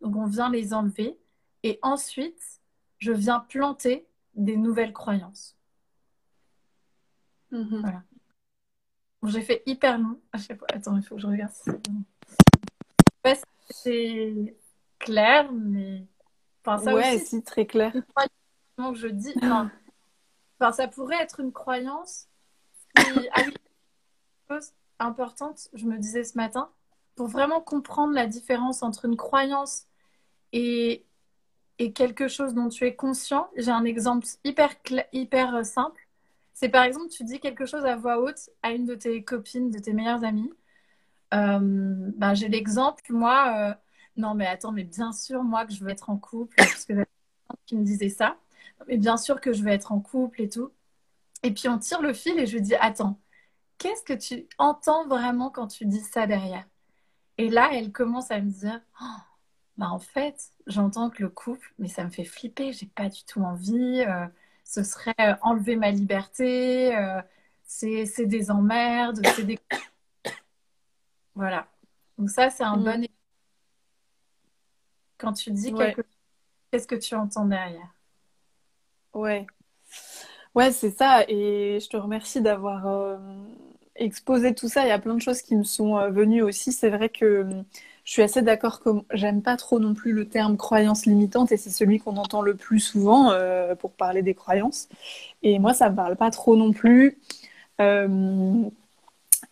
[0.01, 1.19] Donc on vient les enlever.
[1.63, 2.60] Et ensuite,
[3.01, 5.57] je viens planter des nouvelles croyances.
[7.51, 7.81] Mhm.
[7.81, 8.03] Voilà.
[9.25, 10.21] J'ai fait hyper long.
[10.33, 10.67] Ah, je sais pas.
[10.73, 11.71] Attends, il faut que je regarde si
[13.71, 14.57] c'est
[14.99, 16.07] clair, mais.
[16.65, 17.93] Enfin, ça ouais, aussi, très clair.
[17.93, 19.33] Que je dis.
[19.37, 19.71] Enfin,
[20.61, 22.29] Enfin, ça pourrait être une croyance.
[22.97, 23.29] oui,
[24.51, 26.71] chose importante, je me disais ce matin,
[27.15, 29.87] pour vraiment comprendre la différence entre une croyance
[30.53, 31.07] et,
[31.81, 33.49] et quelque chose dont tu es conscient.
[33.57, 34.71] J'ai un exemple hyper,
[35.13, 36.07] hyper simple.
[36.53, 39.71] C'est par exemple, tu dis quelque chose à voix haute à une de tes copines,
[39.71, 40.53] de tes meilleures amies.
[41.33, 41.59] Euh,
[42.17, 43.75] ben, j'ai l'exemple, moi, euh,
[44.19, 46.93] non mais attends, mais bien sûr, moi que je veux être en couple, parce que
[47.65, 48.37] qui me disait ça.
[48.87, 50.71] Mais bien sûr que je vais être en couple et tout.
[51.43, 53.19] Et puis on tire le fil et je lui dis Attends,
[53.79, 56.67] qu'est-ce que tu entends vraiment quand tu dis ça derrière?
[57.39, 59.07] Et là, elle commence à me dire oh,
[59.81, 63.25] bah En fait, j'entends que le couple, mais ça me fait flipper, j'ai pas du
[63.25, 64.05] tout envie.
[64.07, 64.27] Euh,
[64.63, 67.23] ce serait euh, enlever ma liberté, euh,
[67.63, 69.59] c'est des emmerdes, c'est des.
[71.35, 71.67] Voilà.
[72.19, 72.85] Donc, ça, c'est un mm.
[72.85, 73.07] bon
[75.17, 76.19] Quand tu dis quelque chose,
[76.71, 77.95] qu'est-ce que tu entends derrière?
[79.15, 79.47] Ouais.
[80.55, 81.25] Ouais, c'est ça.
[81.27, 83.17] Et je te remercie d'avoir euh,
[83.95, 84.85] exposé tout ça.
[84.85, 86.71] Il y a plein de choses qui me sont venues aussi.
[86.71, 87.65] C'est vrai que
[88.11, 91.57] je suis assez d'accord que j'aime pas trop non plus le terme croyance limitante et
[91.57, 93.33] c'est celui qu'on entend le plus souvent
[93.79, 94.89] pour parler des croyances.
[95.43, 97.19] Et moi, ça me parle pas trop non plus.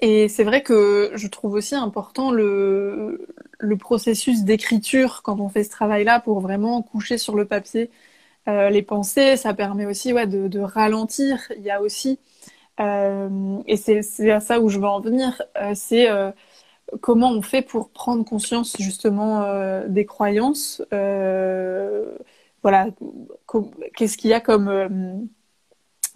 [0.00, 3.26] et c'est vrai que je trouve aussi important le,
[3.58, 7.90] le processus d'écriture quand on fait ce travail-là pour vraiment coucher sur le papier
[8.48, 11.40] euh, les pensées, ça permet aussi ouais, de, ralentir.
[11.56, 12.18] Il y a aussi,
[12.80, 16.08] euh, et c'est à ça où je veux en venir, euh, c'est
[17.00, 19.44] comment on fait pour prendre conscience justement
[19.86, 20.82] des croyances.
[22.62, 22.88] voilà,
[23.96, 25.28] qu'est-ce qu'il y a comme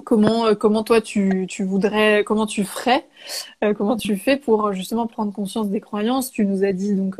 [0.05, 3.07] comment comment toi tu, tu voudrais comment tu ferais
[3.61, 6.31] comment tu fais pour justement prendre conscience des croyances?
[6.31, 7.19] Tu nous as dit donc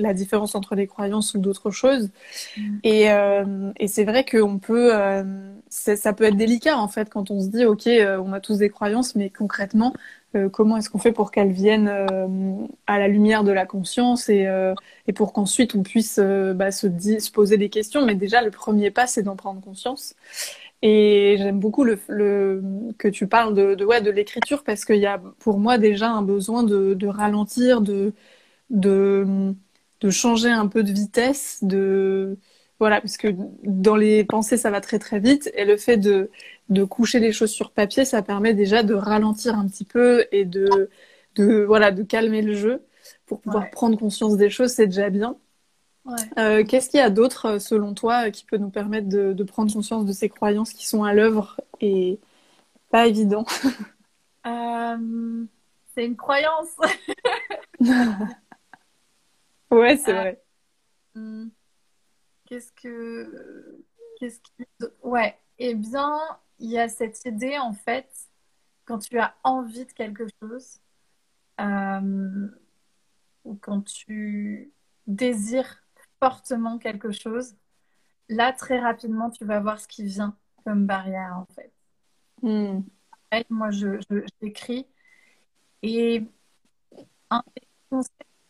[0.00, 2.10] la différence entre les croyances ou d'autres choses.
[2.56, 2.78] Mm.
[2.82, 7.30] Et, euh, et c'est vrai qu'on peut, euh, ça peut être délicat en fait quand
[7.30, 9.92] on se dit ok, euh, on a tous des croyances, mais concrètement,
[10.52, 11.88] comment est-ce qu'on fait pour qu'elles viennent
[12.86, 14.46] à la lumière de la conscience et,
[15.06, 18.04] et pour qu'ensuite on puisse bah, se, se poser des questions.
[18.06, 20.14] Mais déjà, le premier pas, c'est d'en prendre conscience.
[20.82, 26.10] Et j'aime beaucoup que tu parles de, l'écriture parce qu'il y a pour moi déjà
[26.10, 28.14] un besoin de, ralentir, de,
[28.70, 29.54] de
[30.00, 32.38] de changer un peu de vitesse, de
[32.80, 33.28] voilà, parce que
[33.62, 36.30] dans les pensées ça va très très vite et le fait de
[36.70, 40.44] de coucher les choses sur papier, ça permet déjà de ralentir un petit peu et
[40.44, 40.90] de
[41.36, 42.82] de voilà de calmer le jeu
[43.26, 45.36] pour pouvoir prendre conscience des choses, c'est déjà bien.
[46.38, 49.72] Euh, qu'est-ce qu'il y a d'autre, selon toi, qui peut nous permettre de, de, prendre
[49.72, 52.18] conscience de ces croyances qui sont à l'œuvre et
[52.90, 53.44] pas évident?
[54.46, 55.44] Euh,
[55.94, 56.74] C'est une croyance.
[59.70, 60.42] Ouais, c'est euh, vrai.
[61.14, 61.48] Hmm.
[62.50, 63.84] Qu'est-ce que.
[64.18, 64.66] Qu'est-ce qui.
[65.04, 65.38] Ouais.
[65.58, 66.18] Eh bien,
[66.58, 68.10] il y a cette idée, en fait,
[68.84, 70.80] quand tu as envie de quelque chose,
[71.60, 72.48] euh,
[73.44, 74.72] ou quand tu
[75.06, 75.80] désires
[76.18, 77.54] fortement quelque chose,
[78.28, 81.72] là, très rapidement, tu vas voir ce qui vient comme barrière, en fait.
[82.42, 82.80] Hmm.
[83.48, 84.00] Moi, je,
[84.42, 84.88] j'écris.
[85.82, 86.24] Et
[87.30, 87.68] un des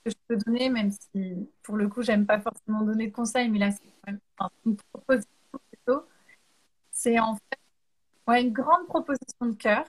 [0.04, 3.48] que je peux donner, même si pour le coup, j'aime pas forcément donner de conseils,
[3.48, 4.20] mais là, c'est quand même
[4.66, 5.30] une proposition.
[6.92, 7.58] c'est en fait
[8.28, 9.86] ouais, une grande proposition de cœur.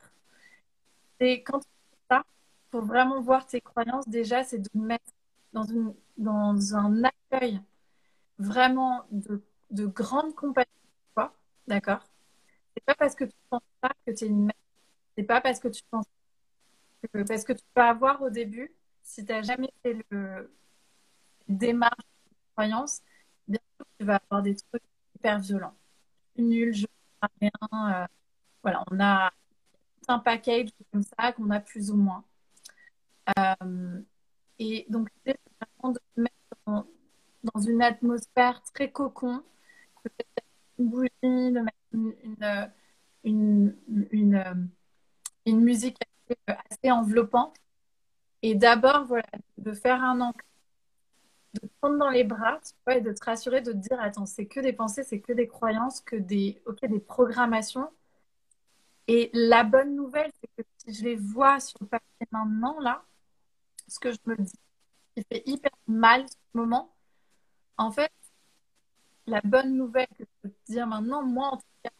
[1.19, 2.23] Et quand tu fais ça,
[2.69, 5.11] pour vraiment voir tes croyances, déjà, c'est de mettre
[5.53, 7.61] dans, une, dans un accueil
[8.39, 10.71] vraiment de, de grande compassion
[11.15, 11.33] toi,
[11.67, 12.01] d'accord?
[12.75, 14.55] C'est pas parce que tu penses pas que tu es une mère.
[15.17, 16.05] C'est pas parce que tu penses
[17.13, 18.71] que, parce que tu peux avoir au début,
[19.11, 20.53] si tu n'as jamais fait le
[21.49, 23.01] démarche de croyance,
[23.47, 24.83] bien sûr tu vas avoir des trucs
[25.15, 25.75] hyper violents.
[26.37, 27.51] Nul, je ne rien.
[27.73, 28.07] Euh,
[28.63, 29.31] voilà, on a
[30.07, 32.23] un package comme ça qu'on a plus ou moins.
[33.37, 34.01] Euh,
[34.59, 36.87] et donc, c'est vraiment de mettre
[37.43, 39.43] dans, une atmosphère très cocon,
[40.79, 42.71] une bougie, de mettre une,
[43.23, 43.75] une,
[44.11, 44.69] une,
[45.45, 45.97] une musique
[46.47, 47.57] assez, enveloppante.
[48.41, 50.45] Et d'abord, voilà, de faire un encre,
[51.53, 54.59] de prendre dans les bras, et de te rassurer, de te dire, attends, c'est que
[54.59, 57.89] des pensées, c'est que des croyances, que des, ok, des programmations.
[59.07, 63.03] Et la bonne nouvelle, c'est que si je les vois sur le papier maintenant, là,
[63.87, 64.53] ce que je me dis,
[65.15, 66.93] qui fait hyper mal ce moment,
[67.77, 68.11] en fait,
[69.27, 71.91] la bonne nouvelle que je peux te dire maintenant, moi, en tout cas,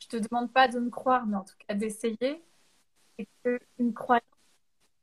[0.00, 2.42] je te demande pas de me croire, mais en tout cas d'essayer,
[3.18, 4.24] c'est qu'une croyance,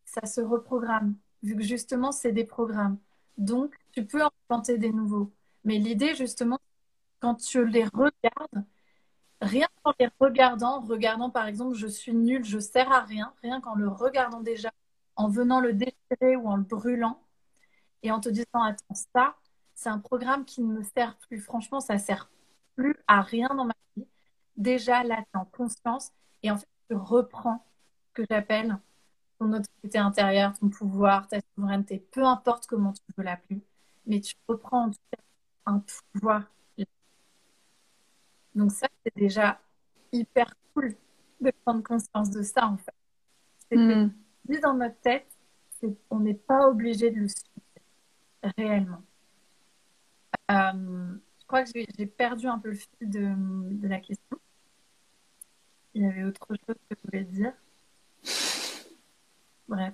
[0.08, 2.98] ça se reprogramme, vu que justement, c'est des programmes.
[3.38, 5.32] Donc, tu peux en planter des nouveaux.
[5.66, 6.60] Mais l'idée, justement,
[7.20, 8.66] quand tu les regardes,
[9.42, 13.62] rien qu'en les regardant, regardant par exemple, je suis nul, je sers à rien, rien
[13.62, 14.72] qu'en le regardant déjà,
[15.16, 17.22] en venant le déchirer ou en le brûlant,
[18.04, 19.36] et en te disant, attends, ça,
[19.76, 21.40] c'est un programme qui ne me sert plus.
[21.40, 22.30] Franchement, ça sert
[22.76, 24.08] plus à rien dans ma vie.
[24.58, 26.12] Déjà, là, tu en conscience,
[26.44, 27.66] et en fait, tu reprends
[28.10, 28.80] ce que j'appelle
[29.40, 33.62] ton autorité intérieure, ton pouvoir, ta souveraineté, peu importe comment tu veux l'appeler,
[34.06, 35.22] mais tu reprends en tout cas
[35.66, 36.44] un pouvoir.
[38.56, 39.60] Donc ça, c'est déjà
[40.12, 40.96] hyper cool
[41.42, 42.94] de prendre conscience de ça, en fait.
[43.70, 44.12] C'est mm.
[44.64, 45.28] dans notre tête,
[46.10, 49.04] on n'est pas obligé de le suivre réellement.
[50.50, 53.34] Euh, je crois que j'ai perdu un peu le fil de,
[53.74, 54.40] de la question.
[55.94, 57.54] Il y avait autre chose que je voulais dire.
[59.68, 59.94] Bref.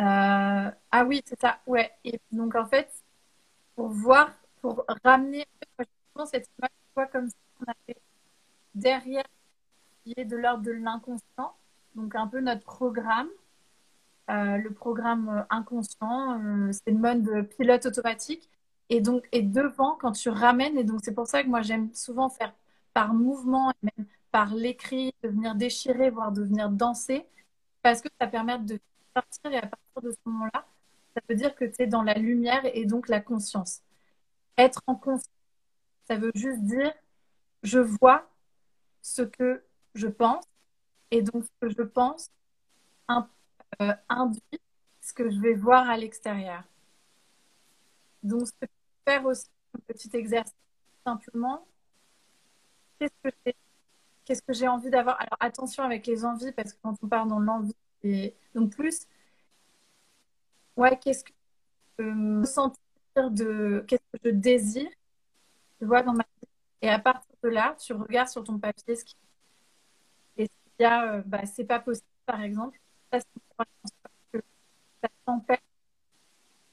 [0.00, 1.58] Euh, ah oui, c'est ça.
[1.66, 1.90] Ouais.
[2.04, 2.88] Et donc, en fait,
[3.74, 5.46] pour voir, pour ramener
[6.26, 8.00] cette image, comme ça, on avait
[8.74, 9.24] derrière
[10.04, 11.54] qui est de l'ordre de l'inconscient,
[11.94, 13.28] donc un peu notre programme.
[14.30, 18.48] Euh, le programme inconscient, euh, c'est le mode pilote automatique.
[18.90, 21.92] Et donc, et devant, quand tu ramènes, et donc c'est pour ça que moi j'aime
[21.94, 22.54] souvent faire
[22.94, 27.26] par mouvement, et même par l'écrit, de venir déchirer, voire de venir danser,
[27.82, 28.80] parce que ça permet de
[29.14, 30.66] partir et à partir de ce moment-là,
[31.14, 33.80] ça veut dire que tu es dans la lumière et donc la conscience.
[34.56, 35.30] Être en conscience,
[36.06, 36.92] ça veut juste dire
[37.62, 38.28] je vois
[39.02, 39.64] ce que
[39.94, 40.44] je pense
[41.10, 42.30] et donc ce que je pense
[43.80, 44.42] euh, induit
[45.00, 46.62] ce que je vais voir à l'extérieur.
[48.22, 50.54] Donc, ce que je peux faire aussi, un petit exercice,
[51.06, 51.66] simplement,
[52.98, 53.54] qu'est-ce que j'ai
[54.28, 57.26] qu'est-ce que j'ai envie d'avoir Alors attention avec les envies, parce que quand on part
[57.26, 59.06] dans l'envie, et donc plus,
[60.76, 61.32] ouais, qu'est-ce que
[61.98, 62.76] je me sentir
[63.16, 64.90] de, qu'est-ce que je désire,
[65.78, 66.48] tu vois, dans ma vie.
[66.82, 69.16] Et à partir de là, tu regardes sur ton papier ce qui
[70.36, 72.78] et s'il y a, euh, bah, c'est pas possible, par exemple,
[73.10, 73.20] ça,
[74.32, 74.42] que
[75.02, 75.58] ça t'empêche,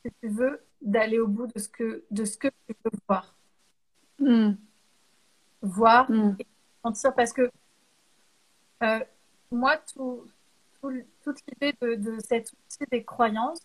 [0.05, 3.33] si tu veux, d'aller au bout de ce que, de ce que tu veux voir.
[4.19, 4.55] Hmm.
[5.61, 6.35] Voir hmm.
[6.39, 6.45] et
[7.15, 7.51] parce que
[8.83, 8.99] euh,
[9.51, 10.27] moi, tout,
[11.23, 13.59] toute l'idée de, cet outil des croyances,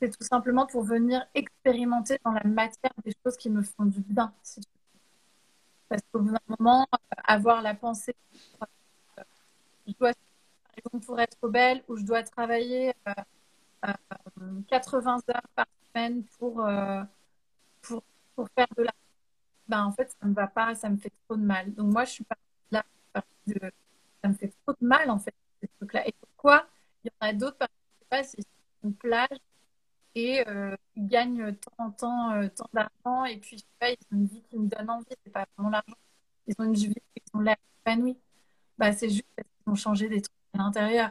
[0.00, 4.00] c'est tout simplement pour venir expérimenter dans la matière des choses qui me font du
[4.00, 4.32] bien.
[5.88, 6.86] Parce qu'au bout d'un moment,
[7.24, 8.14] avoir la pensée,
[9.18, 9.22] euh,
[9.86, 12.94] je dois, par exemple, pour être belle, ou je dois travailler
[14.68, 16.64] 80 euh, heures par semaine pour,
[17.82, 18.02] pour,
[18.34, 18.92] pour faire de la
[19.68, 21.72] ben, en fait, ça ne me va pas, ça me fait trop de mal.
[21.74, 22.36] Donc, moi, je suis pas
[22.70, 22.84] là,
[23.46, 23.58] de,
[24.22, 26.06] ça me fait trop de mal, en fait, ces trucs-là.
[26.08, 26.66] Et pourquoi
[27.04, 28.46] il y en a d'autres, parce que je sais pas, c'est
[28.84, 29.38] une plage
[30.14, 33.96] et euh, ils gagnent tant, tant, euh, tant d'argent et puis je sais pas, ils
[34.12, 35.96] ont une vie qui me donne envie, c'est pas vraiment l'argent.
[36.46, 38.18] Ils ont une vie, ils ont l'air épanouis.
[38.78, 41.10] Bah, c'est juste parce qu'ils ont changé des trucs à l'intérieur.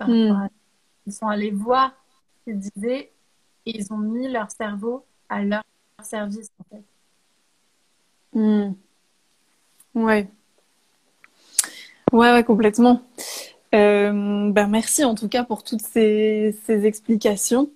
[0.00, 0.48] Hmm.
[1.06, 1.94] Ils sont allés voir
[2.38, 3.12] ce qu'ils disaient
[3.66, 5.62] et ils ont mis leur cerveau à leur
[6.02, 6.84] service, en fait.
[8.32, 8.72] Hmm.
[9.94, 10.28] Ouais.
[12.12, 13.02] Ouais, ouais, complètement.
[13.74, 17.70] Euh, ben merci en tout cas pour toutes ces, ces explications.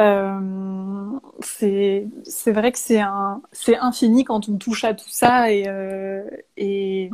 [0.00, 5.64] Euh, c'est vrai que c'est un c'est infini quand on touche à tout ça et
[5.68, 6.24] euh,
[6.56, 7.10] et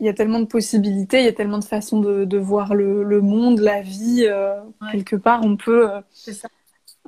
[0.00, 2.74] il y a tellement de possibilités, il y a tellement de façons de, de voir
[2.74, 4.24] le, le monde, la vie.
[4.28, 6.48] Euh, Ouais, quelque part, on peut euh, c'est ça.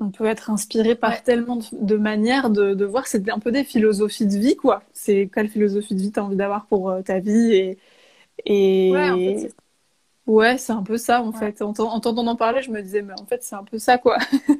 [0.00, 3.06] On peut être inspiré par Ouais, tellement de, de manières de, de voir.
[3.06, 4.82] C'est un peu des philosophies de vie, quoi.
[4.92, 7.78] C'est quelle philosophie de vie t'as envie d'avoir pour euh, ta vie et
[8.90, 9.52] ouais, en fait, c'est
[10.26, 11.50] ouais, un peu ça en Ouais.
[11.50, 11.62] fait.
[11.62, 13.98] En t'en- en t'entendant parler, je me disais, mais en fait, c'est un peu ça,
[13.98, 14.18] quoi.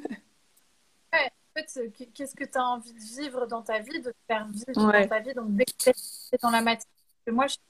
[1.13, 4.47] Ouais, en fait, qu'est-ce que tu as envie de vivre dans ta vie, de faire
[4.49, 6.87] vivre dans ta vie, donc d'exercer dans la matière.
[7.29, 7.61] Moi, je suis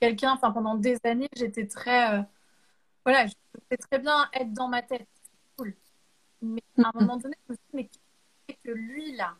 [0.00, 2.22] quelqu'un, enfin, pendant des années, j'étais très, euh,
[3.06, 3.32] voilà, je
[3.72, 5.08] sais très bien être dans ma tête.
[6.42, 8.00] Mais à un moment donné, je me suis dit, mais qui
[8.48, 9.36] fait que lui, là,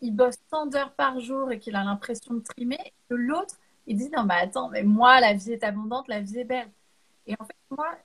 [0.00, 3.56] il bosse tant d'heures par jour et qu'il a l'impression de trimer, et que l'autre,
[3.86, 6.70] il dit, non, mais attends, mais moi, la vie est abondante, la vie est belle.
[7.26, 7.96] Et en fait, moi,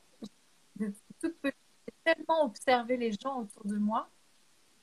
[0.75, 4.09] depuis toute petite, j'ai tellement observé les gens autour de moi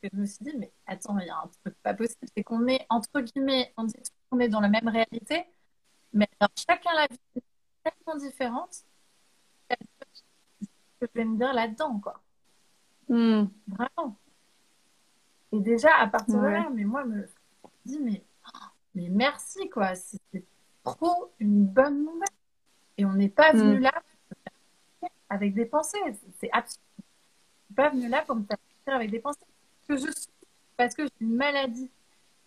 [0.03, 2.43] que je me suis dit, mais attends, il y a un truc pas possible, c'est
[2.43, 3.95] qu'on est, entre guillemets, on dit
[4.31, 5.45] qu'on est dans la même réalité,
[6.13, 7.43] mais alors chacun la vie est
[7.85, 8.85] tellement différente,
[9.71, 9.77] que
[11.03, 12.21] je vais me dire là-dedans, quoi.
[13.13, 13.45] Hmm.
[13.69, 14.17] Vraiment.
[15.53, 17.27] Et déjà, à partir de là, mais moi, me
[17.85, 18.25] dis, mais,
[18.95, 19.95] mais merci, quoi.
[19.95, 20.19] C'est
[20.83, 22.29] trop une bonne nouvelle.
[22.97, 23.83] Et on n'est pas venu Hmm.
[23.83, 23.93] là
[25.29, 25.99] avec des pensées.
[26.41, 26.81] C'est absurde.
[26.99, 27.03] On
[27.71, 29.45] n'est pas venu là pour me faire avec des pensées.
[29.87, 30.29] Que je suis,
[30.79, 31.91] parce que j'ai une maladie.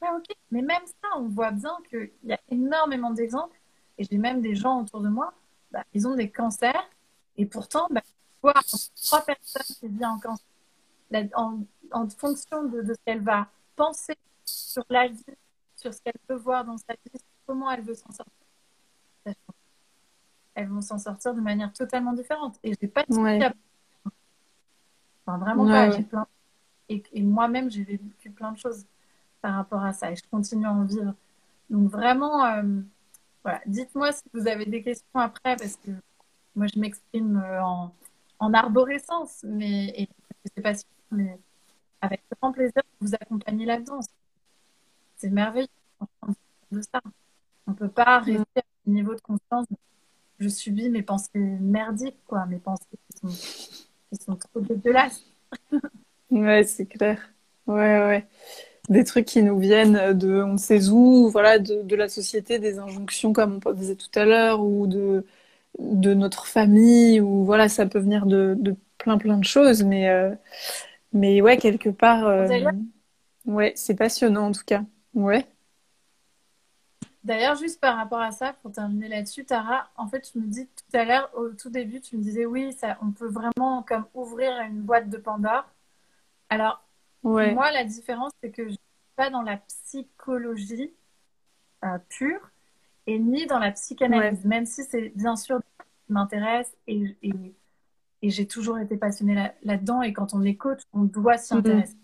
[0.01, 0.25] Ok.
[0.49, 3.59] Mais même ça, on voit bien qu'il y a énormément d'exemples.
[3.97, 5.33] Et j'ai même des gens autour de moi,
[5.71, 6.89] bah, ils ont des cancers.
[7.37, 8.01] Et pourtant, bah,
[8.41, 8.63] voir
[9.03, 10.45] trois personnes qui vivent en cancer,
[11.11, 11.59] la- en,
[11.91, 15.23] en fonction de, de ce qu'elle va penser sur la vie,
[15.75, 18.33] sur ce qu'elle peut voir dans sa vie, sur comment elle veut s'en sortir,
[20.55, 22.57] elles vont s'en sortir de manière totalement différente.
[22.63, 23.43] Et j'ai pas de souci Ouais.
[23.43, 23.53] à-
[25.27, 25.89] Enfin, vraiment Ouais, pas.
[25.89, 25.97] ouais.
[25.97, 26.27] J'ai plein...
[26.87, 28.85] Et, et moi-même, j'ai vécu plein de choses
[29.41, 30.11] par rapport à ça.
[30.11, 31.13] Et je continue à en vivre.
[31.69, 32.63] Donc vraiment, euh,
[33.43, 33.59] voilà.
[33.65, 35.91] Dites-moi si vous avez des questions après, parce que
[36.55, 37.91] moi, je m'exprime euh, en,
[38.39, 40.09] en arborescence, mais et
[40.45, 41.39] je sais pas si, mais
[42.01, 44.01] avec grand plaisir de vous accompagner là-dedans.
[45.17, 45.67] C'est merveilleux
[46.71, 47.01] de ça.
[47.67, 48.43] On peut pas Hmm.
[48.43, 49.67] rester à ce niveau de conscience.
[50.39, 53.39] Je subis mes pensées merdiques, quoi, mes pensées qui sont,
[54.11, 55.25] qui sont trop dégueulasses.
[56.31, 57.19] Ouais, c'est clair.
[57.67, 58.27] Ouais, ouais.
[58.89, 62.59] Des trucs qui nous viennent de on ne sait où, voilà, de, de la société,
[62.59, 65.25] des injonctions comme on disait tout à l'heure, ou de,
[65.79, 70.09] de notre famille, ou voilà, ça peut venir de, de plein plein de choses, mais,
[70.09, 70.31] euh,
[71.13, 72.47] mais ouais, quelque part, euh,
[73.45, 74.83] ouais, c'est passionnant en tout cas.
[75.13, 75.45] Ouais,
[77.25, 80.67] D'ailleurs, juste par rapport à ça, pour terminer là-dessus, Tara, en fait, je me dis
[80.67, 84.05] tout à l'heure, au tout début, tu me disais oui, ça, on peut vraiment comme
[84.13, 85.65] ouvrir une boîte de Pandore.
[86.49, 86.83] Alors,
[87.23, 88.79] ouais, moi, la différence, c'est que je suis
[89.15, 90.93] pas dans la psychologie
[91.83, 92.51] euh, pure
[93.07, 95.59] et ni dans la ouais, psychanalyse, même si c'est bien sûr
[96.09, 97.33] m'intéresse et, et,
[98.25, 101.53] et j'ai toujours été passionnée là- là-dedans et quand on est coach, on doit s'y
[101.53, 101.59] Mhm.
[101.59, 101.95] intéresser.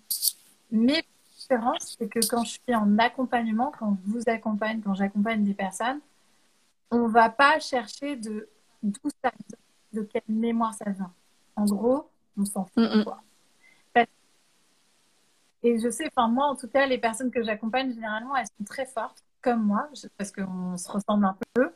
[0.70, 1.02] Mais la
[1.36, 5.56] différence, c'est que quand je suis en accompagnement, quand je vous accompagne, quand j'accompagne des
[5.56, 6.00] personnes,
[6.92, 8.48] on va pas chercher de
[8.84, 9.58] d'où ça vient,
[9.94, 11.12] de quelle mémoire ça vient.
[11.56, 12.08] En gros,
[12.38, 13.22] on s'en fout, quoi.
[15.64, 18.64] Et je sais, enfin moi en tout cas, les personnes que j'accompagne, généralement, elles sont
[18.66, 21.72] très fortes, comme moi, parce qu'on se ressemble un peu.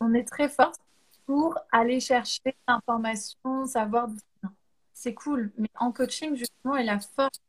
[0.00, 0.80] On est très fortes
[1.26, 4.08] pour aller chercher l'information, savoir.
[4.92, 7.40] C'est cool, mais en coaching, justement, et la force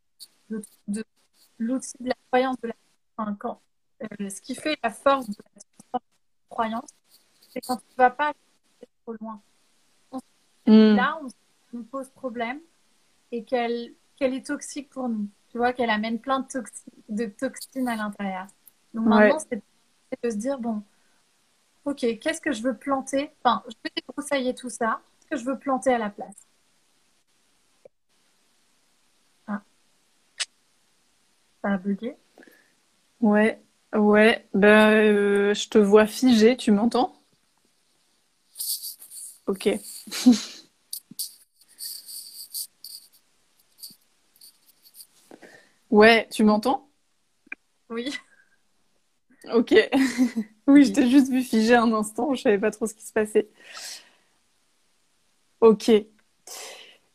[0.49, 1.03] de, de
[1.59, 2.73] l'outil de la croyance, de la,
[3.17, 3.61] enfin, quand,
[4.01, 5.35] euh, ce qui fait la force de
[5.93, 5.99] la
[6.49, 6.89] croyance,
[7.49, 8.33] c'est quand tu ne vas pas
[9.05, 9.41] trop loin.
[10.11, 10.19] On
[10.65, 10.95] Hmm.
[10.95, 11.27] là, on
[11.77, 12.61] nous pose problème
[13.31, 15.27] et qu'elle qu'elle est toxique pour nous.
[15.49, 18.47] Tu vois, qu'elle amène plein de, toxi- de toxines à l'intérieur.
[18.93, 19.61] Donc maintenant, ouais, c'est
[20.23, 20.81] de se dire, bon,
[21.85, 23.31] ok, qu'est-ce que je veux planter?
[23.43, 25.01] Enfin, je vais débroussailler tout ça.
[25.21, 26.47] Qu'est-ce que je veux planter à la place?
[29.47, 29.63] Ah,
[31.61, 32.15] ça a bugué.
[33.21, 33.59] ouais,
[33.95, 34.45] ouais.
[34.53, 37.13] Ben, euh, je te vois figé, tu m'entends?
[39.45, 39.67] Ok.
[45.89, 46.89] Ouais, tu m'entends?
[47.89, 48.09] Oui.
[49.51, 49.73] Ok.
[50.65, 53.11] Oui, je t'ai juste vu figer un instant, je savais pas trop ce qui se
[53.11, 53.49] passait.
[55.59, 55.89] Ok.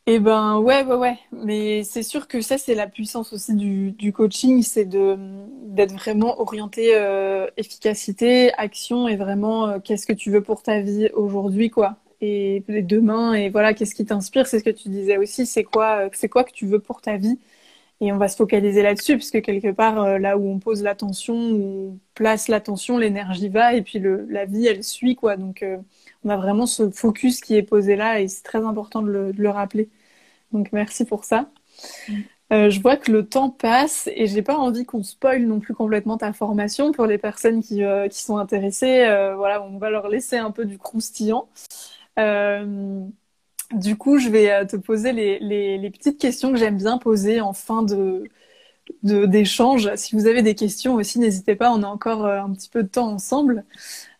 [0.05, 1.19] Eh ben ouais, ouais, ouais.
[1.31, 6.39] Mais c'est sûr que ça, c'est la puissance aussi du, du coaching, c'est d'être vraiment
[6.41, 11.69] orienté euh, efficacité, action et vraiment euh, qu'est-ce que tu veux pour ta vie aujourd'hui,
[11.69, 11.97] quoi.
[12.21, 14.47] et demain et voilà, qu'est-ce qui t'inspire?
[14.47, 15.45] C'est ce que tu disais aussi.
[15.45, 17.37] C'est quoi, c'est quoi que tu veux pour ta vie?
[18.01, 21.91] Et on va se focaliser là-dessus, puisque quelque part, là où on pose l'attention, où
[21.93, 25.35] on place l'attention, l'énergie va, et puis le, la vie, elle suit quoi.
[25.35, 25.65] Donc,
[26.23, 29.33] on a vraiment ce focus qui est posé là, et c'est très important de le,
[29.33, 29.89] de le rappeler.
[30.53, 31.49] Donc, merci pour ça.
[32.07, 32.13] Mm.
[32.51, 35.75] Euh, je vois que le temps passe et j'ai pas envie qu'on spoil non plus
[35.75, 39.05] complètement ta formation pour les personnes qui, euh, qui sont intéressées.
[39.05, 41.47] Euh, voilà, on va leur laisser un peu du croustillant.
[43.73, 47.41] Du coup, je vais te poser les, les, les petites questions que j'aime bien poser
[47.41, 48.23] en fin de
[49.03, 49.93] d'échange.
[49.95, 51.71] Si vous avez des questions aussi, n'hésitez pas.
[51.71, 53.65] On a encore un petit peu de temps ensemble.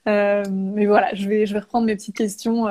[0.06, 2.68] mais voilà, je vais je vais reprendre mes petites questions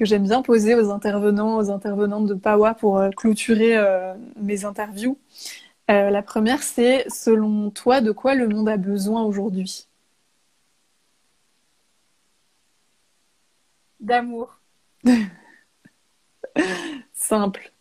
[0.00, 4.64] que j'aime bien poser aux intervenants, aux intervenantes de PAWA pour euh, clôturer euh, mes
[4.64, 5.18] interviews.
[5.90, 9.88] Euh, la première, c'est selon toi, de quoi le monde a besoin aujourd'hui?
[14.00, 14.60] D'amour.
[17.12, 17.72] Simple.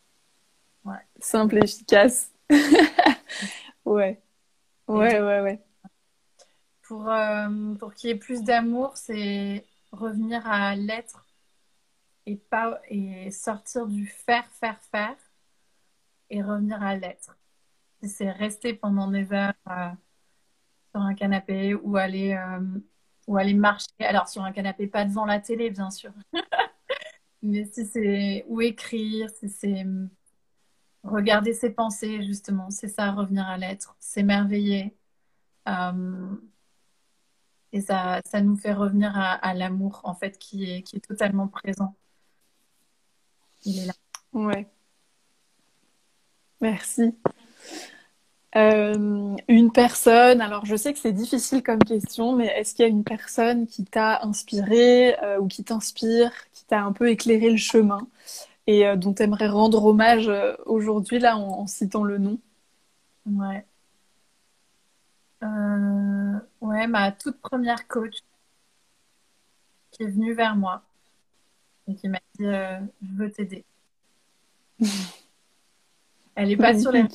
[0.85, 1.05] Ouais.
[1.19, 2.31] Simple et efficace.
[3.85, 4.21] ouais.
[4.87, 5.59] Ouais, ouais, ouais.
[6.81, 7.11] Pour,
[7.79, 11.25] pour qu'il y ait plus d'amour, c'est revenir à l'être
[12.25, 15.15] et, pas, et sortir du faire, faire, faire
[16.29, 17.37] et revenir à l'être.
[18.03, 19.89] C'est rester pendant des heures euh,
[20.91, 22.79] sur un canapé ou aller, euh,
[23.27, 26.11] ou aller marcher, alors sur un canapé, pas devant la télé, bien sûr,
[27.41, 30.09] mais si c'est ou écrire, si c'est hum,
[31.03, 34.95] regarder ses pensées, justement, c'est ça, revenir à l'être, s'émerveiller.
[35.65, 36.41] Hum,
[37.71, 41.01] et ça, ça nous fait revenir à, à l'amour, en fait, qui est, qui est
[41.01, 41.95] totalement présent.
[43.63, 43.93] Il est là.
[44.33, 44.67] Ouais.
[46.61, 47.15] Merci.
[48.55, 52.87] Euh, une personne, alors je sais que c'est difficile comme question, mais est-ce qu'il y
[52.87, 57.51] a une personne qui t'a inspiré euh, ou qui t'inspire, qui t'a un peu éclairé
[57.51, 58.07] le chemin
[58.65, 60.31] et euh, dont tu aimerais rendre hommage
[60.65, 62.39] aujourd'hui là en, citant le nom?
[63.27, 63.65] Ouais.
[66.61, 68.15] ouais, ma toute première coach
[69.91, 70.81] qui est venue vers moi
[71.87, 73.63] et qui m'a dit Je veux t'aider.
[76.35, 77.05] Elle est pas sur les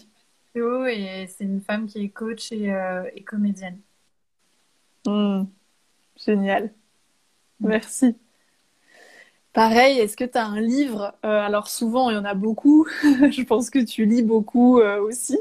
[0.56, 3.80] et c'est une femme qui est coach et, euh, comédienne.
[5.06, 5.44] Hmm.
[6.16, 6.72] Génial.
[7.60, 8.16] Merci.
[9.54, 11.14] Pareil, est-ce que tu as un livre?
[11.24, 12.86] Euh, Alors souvent, il y en a beaucoup.
[13.02, 15.38] je pense que tu lis beaucoup euh, aussi.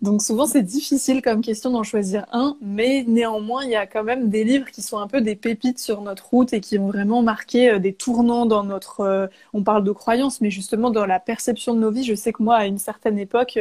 [0.00, 2.56] Donc souvent, c'est difficile comme question d'en choisir un.
[2.62, 5.78] Mais néanmoins, il y a quand même des livres qui sont un peu des pépites
[5.78, 9.28] sur notre route et qui ont vraiment marqué euh, des tournants dans notre...
[9.52, 12.04] on parle de croyances, mais justement dans la perception de nos vies.
[12.04, 13.58] Je sais que moi, à une certaine époque,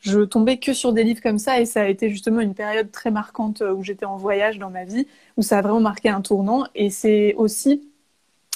[0.00, 2.90] je tombais que sur des livres comme ça et ça a été justement une période
[2.92, 6.20] très marquante où j'étais en voyage dans ma vie, où ça a vraiment marqué un
[6.22, 6.66] tournant.
[6.74, 7.88] Et c'est aussi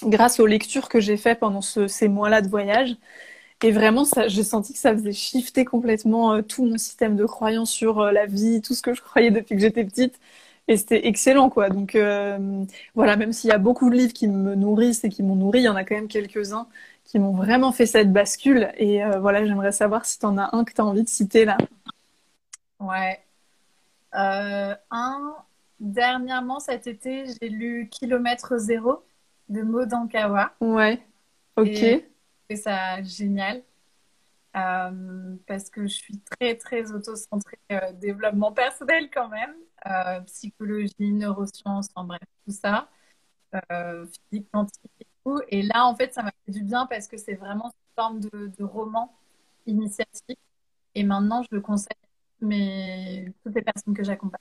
[0.05, 2.97] grâce aux lectures que j'ai faites pendant ces mois-là de voyage.
[3.62, 7.70] Et vraiment, j'ai senti que ça faisait shifter complètement euh, tout mon système de croyance
[7.70, 10.18] sur euh, la vie, tout ce que je croyais depuis que j'étais petite.
[10.73, 11.68] Et c'était excellent, quoi.
[11.68, 12.64] Donc euh,
[12.95, 15.61] voilà, même s'il y a beaucoup de livres qui me nourrissent et qui m'ont nourri,
[15.61, 16.66] il y en a quand même quelques-uns
[17.05, 18.73] qui m'ont vraiment fait cette bascule.
[18.79, 21.45] Et voilà, j'aimerais savoir si tu en as un que tu as envie de citer
[21.45, 21.59] là.
[22.81, 23.20] Ouais.
[24.12, 25.35] un,
[25.79, 29.05] dernièrement cet été, j'ai lu Kilomètre Zéro
[29.51, 30.53] de Modankawa.
[30.61, 31.03] Ouais,
[31.57, 31.68] ok.
[31.68, 33.62] Et, ça génial.
[34.57, 39.55] Euh, parce que je suis très très auto-centrée euh, développement personnel quand même,
[39.87, 42.89] euh, psychologie, neurosciences, en bref, tout ça,
[44.30, 45.41] physique quantique et tout.
[45.49, 48.20] Et là, en fait, ça m'a fait du bien parce que c'est vraiment une forme
[48.20, 49.12] de, roman
[49.66, 50.39] initiatique.
[50.95, 54.41] Et maintenant, je le conseille à toutes les personnes que j'accompagne.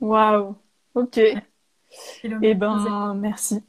[0.00, 0.56] Waouh,
[0.94, 1.20] ok.
[2.22, 3.62] Eh ben, merci.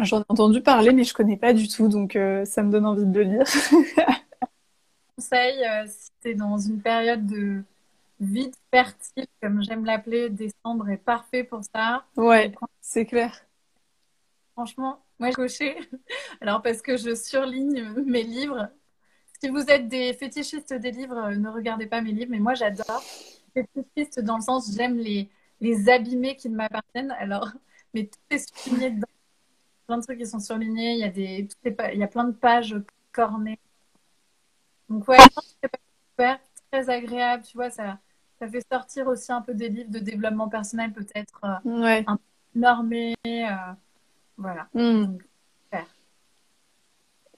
[0.00, 2.86] J'en ai entendu parler, mais je connais pas du tout, donc euh, ça me donne
[2.86, 3.44] envie de le lire.
[5.16, 7.62] Conseil, euh, si tu es dans une période de
[8.20, 12.04] vide fertile, comme j'aime l'appeler, décembre est parfait pour ça.
[12.16, 13.44] Ouais, c'est clair.
[14.52, 15.78] Franchement, moi, j'ai coché.
[16.40, 18.68] Alors, parce que je surligne mes livres.
[19.40, 23.02] Si vous êtes des fétichistes des livres, ne regardez pas mes livres, mais moi, j'adore.
[23.54, 25.28] Fétichiste dans le sens, j'aime les,
[25.60, 27.12] les abîmés qui m'appartiennent.
[27.18, 27.48] Alors,
[27.94, 29.06] mais tout est surligné dedans.
[29.86, 30.94] Plein de trucs qui sont surlignés.
[30.94, 32.76] Il y a, des, il y a plein de pages
[33.12, 33.60] cornées.
[34.88, 35.70] Donc, ouais, c'est
[36.10, 36.40] super,
[36.70, 37.44] très agréable.
[37.44, 37.98] Tu vois, ça,
[38.40, 42.04] ça fait sortir aussi un peu des livres de développement personnel, peut-être euh, ouais.
[42.06, 43.14] un peu normés.
[43.26, 43.50] Euh,
[44.36, 44.68] voilà.
[44.74, 45.16] Hmm.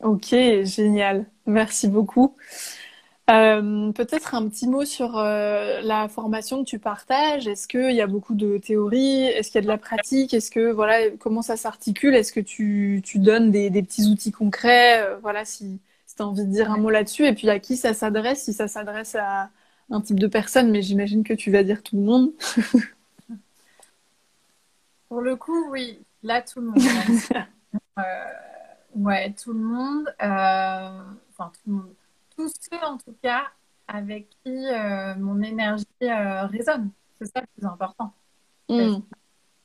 [0.02, 1.26] Ok, génial.
[1.44, 2.34] Merci beaucoup.
[3.28, 7.46] Euh, peut-être un petit mot sur euh, la formation que tu partages.
[7.46, 10.32] Est-ce qu'il y a beaucoup de théorie Est-ce qu'il y a de la pratique?
[10.32, 12.14] Est-ce que voilà comment ça s'articule?
[12.14, 15.02] Est-ce que tu, tu donnes des, des petits outils concrets?
[15.02, 17.26] Euh, Voilà, si, si tu as envie de dire un mot là-dessus.
[17.26, 18.44] Et puis à qui ça s'adresse?
[18.44, 19.50] Si ça s'adresse à
[19.90, 22.32] un type de personne, mais j'imagine que tu vas dire tout le monde.
[25.08, 25.98] Pour le coup, oui.
[26.22, 26.78] Là, tout le monde.
[28.94, 30.14] ouais, tout le monde.
[30.20, 31.94] Enfin, tout le monde
[32.40, 33.44] tous ceux en tout cas
[33.86, 36.90] avec qui euh, mon énergie euh, résonne.
[37.20, 38.12] C'est ça le plus important.
[38.68, 38.74] Mm.
[38.76, 39.02] Il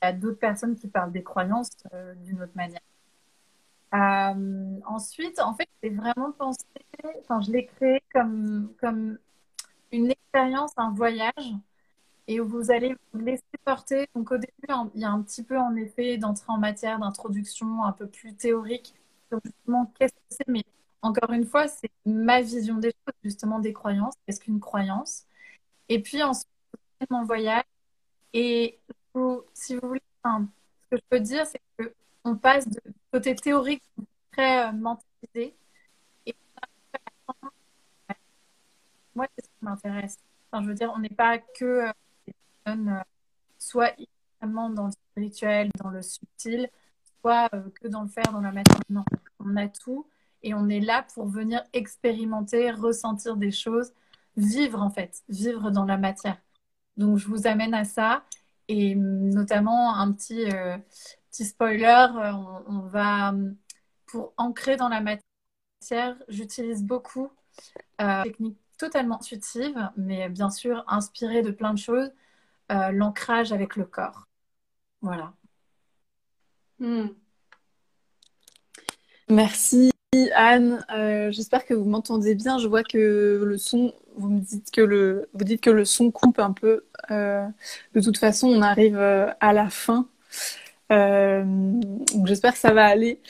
[0.02, 2.80] y a d'autres personnes qui parlent des croyances euh, d'une autre manière.
[4.86, 6.66] ensuite, en fait, j'ai vraiment pensé,
[7.20, 9.18] enfin, je l'ai créé comme, comme
[9.92, 11.54] une expérience, un voyage,
[12.28, 14.08] et où vous allez vous laisser porter.
[14.14, 14.52] Donc, au début,
[14.94, 18.34] il y a un petit peu, en effet, d'entrée en matière, d'introduction un peu plus
[18.34, 18.94] théorique
[19.28, 20.64] sur justement qu'est-ce que c'est, mais
[21.02, 24.14] encore une fois, c'est ma vision des choses, justement des croyances.
[24.26, 25.24] Qu'est-ce qu'une croyance?
[25.88, 26.48] Et puis ensuite,
[27.10, 27.64] mon voyage.
[28.32, 28.78] Et
[29.54, 30.40] si vous voulez, ce
[30.90, 31.60] que je peux dire, c'est
[32.24, 32.80] qu'on passe de
[33.12, 33.82] côté théorique
[34.32, 35.54] très euh, mentalisé.
[36.26, 37.55] Et ce qui
[39.66, 40.18] m'intéresse.
[40.52, 41.92] Je veux dire, on n'est pas que euh,
[42.26, 43.02] des personnes euh,
[43.58, 46.70] soit extrêmement dans le spirituel, dans le subtil,
[47.20, 48.80] soit que dans le faire, dans la matière.
[48.88, 49.04] Non,
[49.40, 50.06] on a tout
[50.42, 53.92] et on est là pour venir expérimenter, ressentir des choses,
[54.36, 56.38] vivre en fait, vivre dans la matière.
[56.96, 58.24] Donc je vous amène à ça
[58.68, 60.76] et notamment un petit, euh,
[61.30, 62.32] petit spoiler, euh,
[62.66, 63.34] on, va
[64.06, 67.30] pour ancrer dans la matière, j'utilise beaucoup
[68.00, 72.10] euh, techniques totalement intuitives, mais bien sûr inspirées de plein de choses,
[72.72, 74.26] euh, l'ancrage avec le corps.
[75.02, 75.32] Voilà.
[76.78, 77.08] Hmm.
[79.28, 79.90] Merci
[80.34, 82.58] Anne, euh, j'espère que vous m'entendez bien.
[82.58, 86.10] Je vois que le son, vous me dites que le, vous dites que le son
[86.10, 86.84] coupe un peu.
[87.10, 87.46] Euh,
[87.94, 90.08] de toute façon, on arrive à la fin.
[90.92, 91.44] Euh,
[92.24, 93.20] j'espère que ça va aller.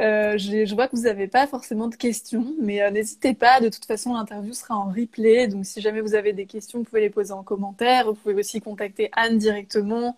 [0.00, 3.60] Euh, je, vois que vous n'avez pas forcément de questions, mais euh, n'hésitez pas.
[3.60, 5.48] De toute façon, l'interview sera en replay.
[5.48, 8.06] Donc si jamais vous avez des questions, vous pouvez les poser en commentaire.
[8.06, 10.16] Vous pouvez aussi contacter Anne directement,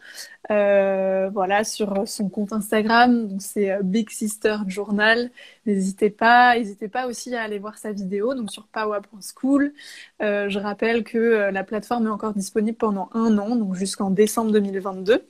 [0.50, 3.28] euh, voilà, sur son compte Instagram.
[3.28, 5.30] Donc c'est euh, Big Sister Journal.
[5.66, 6.56] N'hésitez pas.
[6.58, 9.72] N'hésitez pas aussi à aller voir sa vidéo, donc sur powa.school.
[10.20, 15.24] je rappelle que la plateforme est encore disponible pendant un an, donc jusqu'en décembre 2022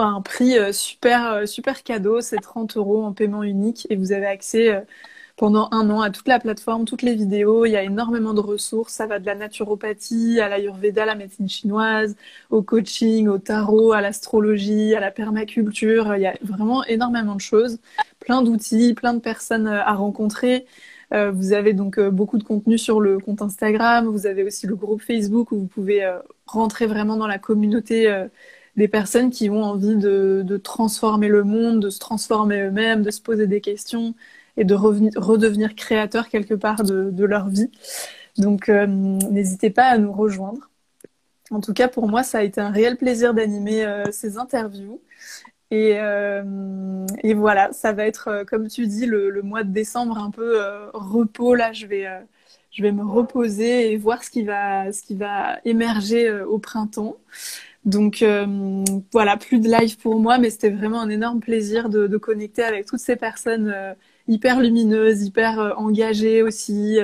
[0.00, 4.12] un prix euh, super, euh, super cadeau, c'est 30 euros en paiement unique et vous
[4.12, 4.80] avez accès euh,
[5.36, 7.66] pendant un an à toute la plateforme, toutes les vidéos.
[7.66, 8.92] Il y a énormément de ressources.
[8.94, 12.16] Ça va de la naturopathie à l'ayurveda, la médecine chinoise,
[12.50, 16.14] au coaching, au tarot, à l'astrologie, à la permaculture.
[16.16, 17.78] Il y a vraiment énormément de choses,
[18.20, 20.66] plein d'outils, plein de personnes à rencontrer.
[21.10, 24.06] vous avez donc beaucoup de contenu sur le compte Instagram.
[24.06, 26.08] Vous avez aussi le groupe Facebook où vous pouvez
[26.46, 28.28] rentrer vraiment dans la communauté
[28.76, 33.20] des personnes qui ont envie de, transformer le monde, de se transformer eux-mêmes, de se
[33.20, 34.14] poser des questions
[34.56, 37.70] et de redevenir créateurs quelque part de, leur vie.
[38.38, 40.70] Donc euh, n'hésitez pas à nous rejoindre.
[41.50, 45.00] En tout cas, pour moi, ça a été un réel plaisir d'animer euh, ces interviews.
[45.70, 50.18] Et, euh, et, voilà, ça va être, comme tu dis, le, le, mois de décembre
[50.18, 50.60] un peu
[50.92, 51.54] repos.
[51.54, 52.06] Là, je vais,
[52.70, 57.16] je vais me reposer et voir ce qui va, ce qui va émerger au printemps.
[57.84, 62.16] Donc euh, voilà, plus de live pour moi, mais c'était vraiment un énorme plaisir de,
[62.16, 63.94] connecter avec toutes ces personnes euh,
[64.28, 66.98] hyper lumineuses, hyper euh, engagées aussi,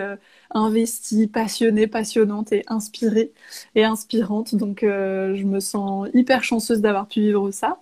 [0.50, 3.32] investies, passionnées, passionnantes et inspirées
[3.74, 4.54] et inspirantes.
[4.54, 7.80] Donc je me sens hyper chanceuse d'avoir pu vivre ça.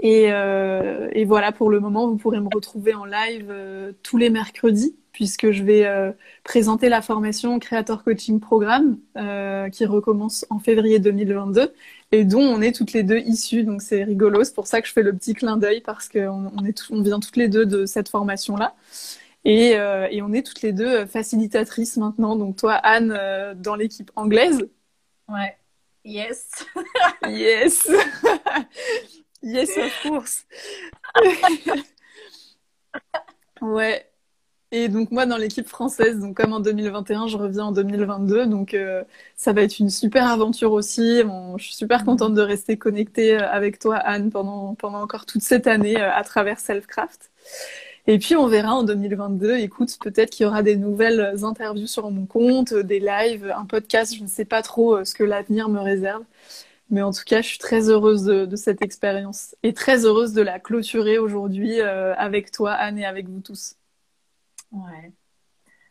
[0.00, 0.30] Et,
[1.24, 3.52] voilà, pour le moment, vous pourrez me retrouver en live
[4.02, 6.12] tous les mercredis puisque je vais euh,
[6.44, 11.74] présenter la formation Creator Coaching Programme euh, qui recommence en février 2022
[12.12, 13.64] et dont on est toutes les deux issues.
[13.64, 16.52] Donc c'est rigolo, c'est pour ça que je fais le petit clin d'œil parce qu'on
[16.56, 18.76] on on vient toutes les deux de cette formation-là.
[19.44, 22.36] Et, euh, et, on est toutes les deux facilitatrices maintenant.
[22.36, 23.18] Donc toi, Anne,
[23.56, 24.68] dans l'équipe anglaise.
[25.28, 25.56] Ouais.
[26.04, 26.64] Yes.
[27.26, 27.90] yes.
[29.42, 30.46] yes, of course.
[33.62, 34.07] ouais.
[34.70, 38.74] Et donc moi dans l'équipe française, donc comme en 2021, je reviens en 2022, donc
[38.74, 39.02] euh,
[39.34, 41.22] ça va être une super aventure aussi.
[41.56, 45.40] Je suis super contente de rester connectée euh, avec toi Anne pendant pendant encore toute
[45.42, 47.30] cette année euh, à travers Selfcraft.
[48.06, 49.56] Et puis on verra en 2022.
[49.56, 54.14] Écoute, peut-être qu'il y aura des nouvelles interviews sur mon compte, des lives, un podcast.
[54.16, 56.24] Je ne sais pas trop ce que l'avenir me réserve.
[56.90, 60.32] Mais en tout cas, je suis très heureuse de, de cette expérience et très heureuse
[60.34, 63.77] de la clôturer aujourd'hui avec toi, Anne, et avec vous tous.
[64.70, 65.12] Ouais.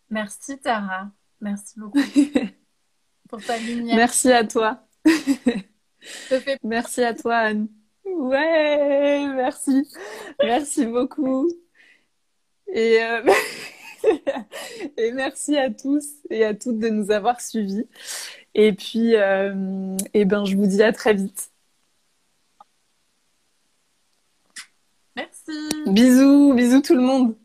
[0.10, 1.12] Merci Tara.
[1.42, 2.00] Merci beaucoup
[3.30, 3.96] pour ta lumière.
[3.96, 4.88] Merci à toi.
[6.64, 7.68] Merci à toi, Anne.
[8.06, 9.88] Ouais, merci.
[10.42, 11.50] Merci beaucoup.
[12.74, 13.22] Et, euh,
[14.98, 17.88] et merci à tous et à toutes de nous avoir suivis.
[18.54, 21.52] Et puis, euh, et ben, je vous dis à très vite.
[25.16, 25.70] Merci.
[25.88, 27.36] Bisous, bisous tout le monde.